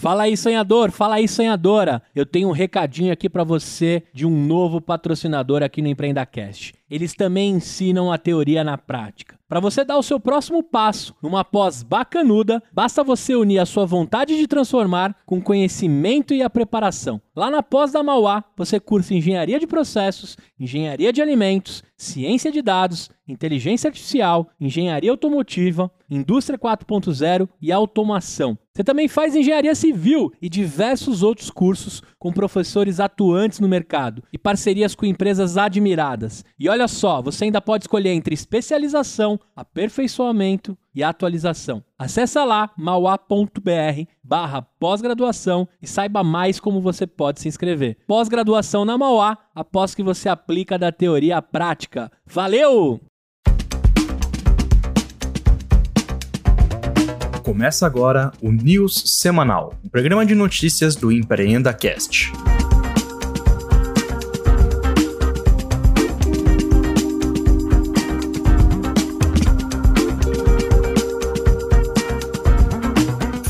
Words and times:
Fala 0.00 0.22
aí, 0.22 0.34
sonhador, 0.34 0.90
fala 0.90 1.16
aí, 1.16 1.28
sonhadora. 1.28 2.02
Eu 2.14 2.24
tenho 2.24 2.48
um 2.48 2.52
recadinho 2.52 3.12
aqui 3.12 3.28
para 3.28 3.44
você 3.44 4.02
de 4.14 4.24
um 4.24 4.30
novo 4.30 4.80
patrocinador 4.80 5.62
aqui 5.62 5.82
no 5.82 5.88
EmpreendaCast. 5.88 6.74
Eles 6.90 7.12
também 7.12 7.50
ensinam 7.50 8.10
a 8.10 8.16
teoria 8.16 8.64
na 8.64 8.78
prática. 8.78 9.38
Para 9.46 9.60
você 9.60 9.84
dar 9.84 9.98
o 9.98 10.02
seu 10.02 10.18
próximo 10.18 10.62
passo 10.62 11.14
numa 11.22 11.44
pós 11.44 11.82
bacanuda, 11.82 12.62
basta 12.72 13.04
você 13.04 13.34
unir 13.34 13.58
a 13.58 13.66
sua 13.66 13.84
vontade 13.84 14.36
de 14.36 14.46
transformar 14.46 15.14
com 15.26 15.40
conhecimento 15.40 16.32
e 16.32 16.42
a 16.42 16.48
preparação. 16.48 17.20
Lá 17.36 17.50
na 17.50 17.62
pós 17.62 17.92
da 17.92 18.02
Mauá, 18.02 18.42
você 18.56 18.80
cursa 18.80 19.12
engenharia 19.12 19.60
de 19.60 19.66
processos, 19.66 20.36
engenharia 20.58 21.12
de 21.12 21.20
alimentos, 21.20 21.82
ciência 21.96 22.50
de 22.50 22.62
dados, 22.62 23.10
inteligência 23.28 23.88
artificial, 23.88 24.48
engenharia 24.60 25.10
automotiva, 25.10 25.90
indústria 26.08 26.58
4.0 26.58 27.48
e 27.60 27.70
automação. 27.70 28.56
Você 28.80 28.84
também 28.84 29.08
faz 29.08 29.36
engenharia 29.36 29.74
civil 29.74 30.32
e 30.40 30.48
diversos 30.48 31.22
outros 31.22 31.50
cursos 31.50 32.02
com 32.18 32.32
professores 32.32 32.98
atuantes 32.98 33.60
no 33.60 33.68
mercado 33.68 34.22
e 34.32 34.38
parcerias 34.38 34.94
com 34.94 35.04
empresas 35.04 35.58
admiradas. 35.58 36.42
E 36.58 36.66
olha 36.66 36.88
só, 36.88 37.20
você 37.20 37.44
ainda 37.44 37.60
pode 37.60 37.84
escolher 37.84 38.08
entre 38.08 38.32
especialização, 38.32 39.38
aperfeiçoamento 39.54 40.78
e 40.94 41.02
atualização. 41.02 41.84
Acesse 41.98 42.42
lá 42.42 42.70
mauá.br 42.74 44.06
barra 44.24 44.62
pós-graduação 44.62 45.68
e 45.82 45.86
saiba 45.86 46.24
mais 46.24 46.58
como 46.58 46.80
você 46.80 47.06
pode 47.06 47.38
se 47.38 47.48
inscrever. 47.48 47.98
Pós-graduação 48.06 48.86
na 48.86 48.96
Mauá, 48.96 49.36
após 49.54 49.94
que 49.94 50.02
você 50.02 50.26
aplica 50.30 50.78
da 50.78 50.90
teoria 50.90 51.36
à 51.36 51.42
prática. 51.42 52.10
Valeu! 52.24 52.98
Começa 57.50 57.84
agora 57.84 58.30
o 58.40 58.52
News 58.52 59.02
Semanal, 59.06 59.74
um 59.84 59.88
programa 59.88 60.24
de 60.24 60.36
notícias 60.36 60.94
do 60.94 61.10
Empreenda 61.10 61.74
Cast. 61.74 62.30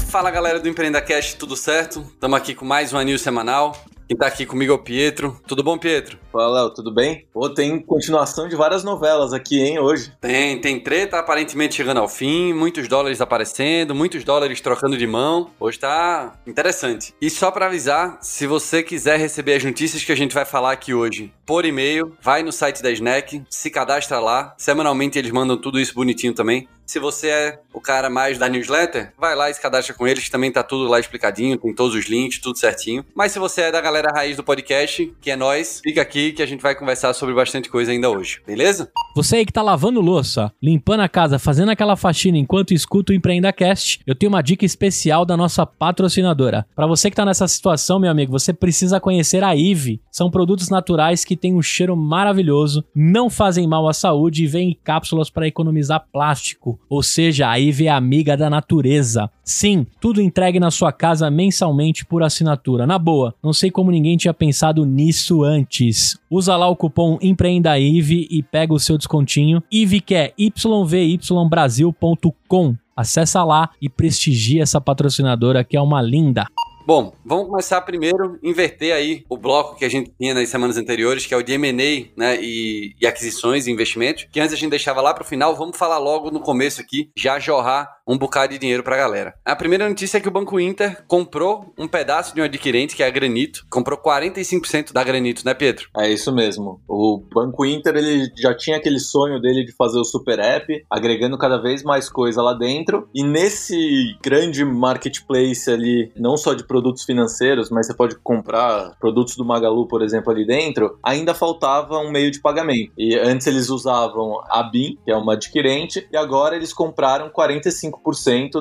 Fala 0.09 0.31
galera 0.31 0.59
do 0.59 0.67
Empreenda 0.67 1.03
Cast, 1.03 1.37
tudo 1.37 1.55
certo? 1.55 2.01
Estamos 2.01 2.39
aqui 2.39 2.55
com 2.55 2.65
mais 2.65 2.95
uma 2.95 3.05
news 3.05 3.21
semanal. 3.21 3.77
Quem 4.09 4.17
tá 4.17 4.27
aqui 4.27 4.47
comigo 4.47 4.73
é 4.73 4.75
o 4.77 4.79
Pietro. 4.79 5.39
Tudo 5.47 5.63
bom, 5.63 5.77
Pietro? 5.77 6.19
Fala, 6.33 6.61
Léo, 6.61 6.71
tudo 6.71 6.95
bem? 6.95 7.27
Pô, 7.33 7.49
tem 7.49 7.81
continuação 7.81 8.49
de 8.49 8.55
várias 8.55 8.85
novelas 8.85 9.33
aqui, 9.33 9.61
hein, 9.61 9.81
hoje. 9.81 10.13
Tem, 10.21 10.61
tem 10.61 10.79
treta 10.79 11.19
aparentemente 11.19 11.75
chegando 11.75 11.99
ao 11.99 12.09
fim, 12.09 12.53
muitos 12.53 12.87
dólares 12.87 13.21
aparecendo, 13.21 13.95
muitos 13.97 14.23
dólares 14.23 14.61
trocando 14.61 14.97
de 14.97 15.07
mão. 15.09 15.51
Hoje 15.59 15.81
tá 15.81 16.35
interessante. 16.47 17.13
E 17.21 17.29
só 17.29 17.51
para 17.51 17.67
avisar, 17.67 18.19
se 18.21 18.47
você 18.47 18.81
quiser 18.83 19.19
receber 19.19 19.55
as 19.55 19.65
notícias 19.65 20.05
que 20.05 20.13
a 20.13 20.17
gente 20.17 20.35
vai 20.35 20.45
falar 20.45 20.71
aqui 20.71 20.95
hoje 20.95 21.33
por 21.45 21.65
e-mail, 21.65 22.17
vai 22.23 22.45
no 22.45 22.53
site 22.53 22.81
da 22.81 22.93
Snack, 22.93 23.43
se 23.51 23.71
cadastra 23.71 24.21
lá. 24.21 24.55
Semanalmente 24.57 25.19
eles 25.19 25.33
mandam 25.33 25.57
tudo 25.57 25.81
isso 25.81 25.95
bonitinho 25.95 26.33
também. 26.33 26.69
Se 26.87 26.99
você 26.99 27.29
é 27.29 27.61
o 27.73 27.81
cara 27.81 28.11
mais 28.11 28.37
da 28.37 28.49
newsletter, 28.49 29.13
vai 29.17 29.37
lá 29.37 29.49
e 29.49 29.55
se 29.55 29.61
cadastra 29.61 29.95
com 29.95 30.09
eles, 30.09 30.29
também 30.29 30.51
tá 30.51 30.61
tudo 30.61 30.89
lá 30.89 30.99
explicadinho, 30.99 31.57
tem 31.57 31.73
todos 31.73 31.95
os 31.95 32.07
links, 32.07 32.41
tudo 32.41 32.59
certinho. 32.59 33.07
Mas 33.15 33.31
se 33.31 33.39
você 33.39 33.63
é 33.63 33.71
da 33.71 33.81
galera 33.81 34.13
raiz 34.13 34.37
do 34.37 34.43
podcast, 34.43 35.15
que 35.21 35.31
é 35.31 35.37
nós, 35.37 35.81
fica 35.85 36.03
aqui 36.03 36.20
que 36.33 36.43
a 36.43 36.47
gente 36.47 36.61
vai 36.63 36.75
conversar 36.75 37.13
sobre 37.15 37.35
bastante 37.35 37.69
coisa 37.69 37.91
ainda 37.91 38.11
hoje, 38.11 38.41
beleza? 38.47 38.91
Você 39.17 39.37
aí 39.37 39.47
que 39.47 39.53
tá 39.53 39.63
lavando 39.63 40.01
louça, 40.01 40.53
limpando 40.63 41.01
a 41.01 41.09
casa, 41.09 41.39
fazendo 41.39 41.71
aquela 41.71 41.97
faxina 41.97 42.39
enquanto 42.39 42.73
escuta 42.73 43.13
o 43.13 43.17
Empreenda 43.17 43.53
Cast, 43.53 44.01
eu 44.07 44.15
tenho 44.15 44.31
uma 44.31 44.43
dica 44.43 44.65
especial 44.65 45.25
da 45.25 45.37
nossa 45.37 45.67
patrocinadora. 45.67 46.67
Para 46.77 46.87
você 46.87 47.11
que 47.11 47.17
tá 47.17 47.25
nessa 47.25 47.49
situação, 47.49 47.99
meu 47.99 48.11
amigo, 48.11 48.31
você 48.31 48.53
precisa 48.53 49.01
conhecer 49.01 49.43
a 49.43 49.55
Ive. 49.57 50.01
São 50.13 50.31
produtos 50.31 50.69
naturais 50.69 51.25
que 51.25 51.37
têm 51.37 51.55
um 51.55 51.63
cheiro 51.63 51.97
maravilhoso, 51.97 52.85
não 52.95 53.31
fazem 53.31 53.67
mal 53.67 53.89
à 53.89 53.93
saúde 53.93 54.45
e 54.45 54.47
vêm 54.47 54.71
em 54.71 54.79
cápsulas 54.85 55.31
para 55.31 55.49
economizar 55.49 56.07
plástico. 56.13 56.79
Ou 56.89 57.03
seja, 57.03 57.49
a 57.49 57.61
Eve 57.61 57.87
é 57.87 57.91
amiga 57.91 58.37
da 58.37 58.51
natureza. 58.51 59.31
Sim, 59.45 59.87
tudo 60.01 60.21
entregue 60.21 60.61
na 60.61 60.71
sua 60.71 60.93
casa 60.93 61.31
mensalmente 61.31 62.05
por 62.05 62.23
assinatura. 62.23 62.87
Na 62.87 62.99
boa, 62.99 63.35
não 63.43 63.53
sei 63.53 63.71
como 63.71 63.91
ninguém 63.91 64.17
tinha 64.17 64.35
pensado 64.35 64.85
nisso 64.85 65.43
antes. 65.43 66.10
Usa 66.31 66.57
lá 66.57 66.67
o 66.69 66.77
cupom 66.77 67.19
EmpreendaIve 67.21 68.27
e 68.31 68.43
pega 68.43 68.73
o 68.73 68.81
seu 68.81 68.97
descontinho. 68.97 69.63
Ive 69.71 70.01
que 70.01 70.15
é 70.15 70.33
yvybrasil.com. 70.39 72.75
Acessa 72.97 73.45
lá 73.45 73.69
e 73.81 73.89
prestigia 73.89 74.63
essa 74.63 74.81
patrocinadora 74.81 75.65
que 75.65 75.77
é 75.77 75.81
uma 75.81 76.03
linda. 76.03 76.47
Bom, 76.87 77.13
vamos 77.25 77.49
começar 77.49 77.81
primeiro, 77.83 78.39
inverter 78.43 78.95
aí 78.95 79.25
o 79.29 79.37
bloco 79.37 79.77
que 79.77 79.85
a 79.85 79.89
gente 79.89 80.13
tinha 80.19 80.35
nas 80.35 80.49
semanas 80.49 80.77
anteriores, 80.77 81.25
que 81.25 81.33
é 81.33 81.37
o 81.37 81.43
de 81.43 81.53
M&A, 81.53 82.09
né, 82.17 82.39
e, 82.41 82.95
e, 83.01 83.07
aquisições 83.07 83.67
e 83.67 83.71
investimentos, 83.71 84.27
que 84.33 84.41
antes 84.41 84.55
a 84.55 84.57
gente 84.57 84.71
deixava 84.71 85.01
lá 85.01 85.15
para 85.15 85.23
o 85.23 85.27
final, 85.27 85.55
vamos 85.55 85.77
falar 85.77 85.99
logo 85.99 86.31
no 86.31 86.41
começo 86.41 86.81
aqui, 86.81 87.11
já 87.17 87.39
jorrar 87.39 87.89
um 88.11 88.19
bocado 88.19 88.53
de 88.53 88.59
dinheiro 88.59 88.83
para 88.83 88.97
a 88.97 88.99
galera. 88.99 89.35
A 89.45 89.55
primeira 89.55 89.89
notícia 89.89 90.19
é 90.19 90.21
que 90.21 90.27
o 90.27 90.33
Banco 90.33 90.59
Inter 90.59 91.05
comprou 91.07 91.73
um 91.79 91.87
pedaço 91.87 92.35
de 92.35 92.41
um 92.41 92.45
adquirente, 92.45 92.97
que 92.97 93.05
é 93.05 93.07
a 93.07 93.11
Granito, 93.11 93.65
comprou 93.71 93.97
45% 93.97 94.93
da 94.93 95.05
Granito, 95.05 95.43
né, 95.45 95.55
Pedro? 95.55 95.89
É 95.97 96.11
isso 96.11 96.35
mesmo. 96.35 96.81
O 96.89 97.23
Banco 97.33 97.65
Inter, 97.65 97.95
ele 97.97 98.29
já 98.37 98.53
tinha 98.57 98.79
aquele 98.79 98.99
sonho 98.99 99.41
dele 99.41 99.65
de 99.65 99.73
fazer 99.73 99.99
o 99.99 100.05
Super 100.05 100.41
App, 100.41 100.85
agregando 100.91 101.39
cada 101.39 101.59
vez 101.59 101.85
mais 101.85 102.09
coisa 102.09 102.43
lá 102.43 102.53
dentro, 102.53 103.09
e 103.15 103.23
nesse 103.23 104.17
grande 104.21 104.65
marketplace 104.65 105.71
ali, 105.71 106.13
não 106.17 106.37
só 106.37 106.53
de 106.53 106.67
produtos 106.67 107.05
financeiros, 107.05 107.71
mas 107.71 107.87
você 107.87 107.95
pode 107.95 108.17
comprar 108.17 108.97
produtos 108.99 109.37
do 109.37 109.45
Magalu, 109.45 109.87
por 109.87 110.03
exemplo, 110.03 110.33
ali 110.33 110.45
dentro, 110.45 110.99
ainda 111.01 111.33
faltava 111.33 111.99
um 111.99 112.11
meio 112.11 112.33
de 112.33 112.41
pagamento. 112.41 112.93
E 112.99 113.17
antes 113.17 113.47
eles 113.47 113.69
usavam 113.69 114.41
a 114.49 114.65
BIM, 114.65 114.99
que 115.05 115.13
é 115.13 115.17
uma 115.17 115.35
adquirente, 115.35 116.09
e 116.11 116.17
agora 116.17 116.57
eles 116.57 116.73
compraram 116.73 117.31
45% 117.31 118.00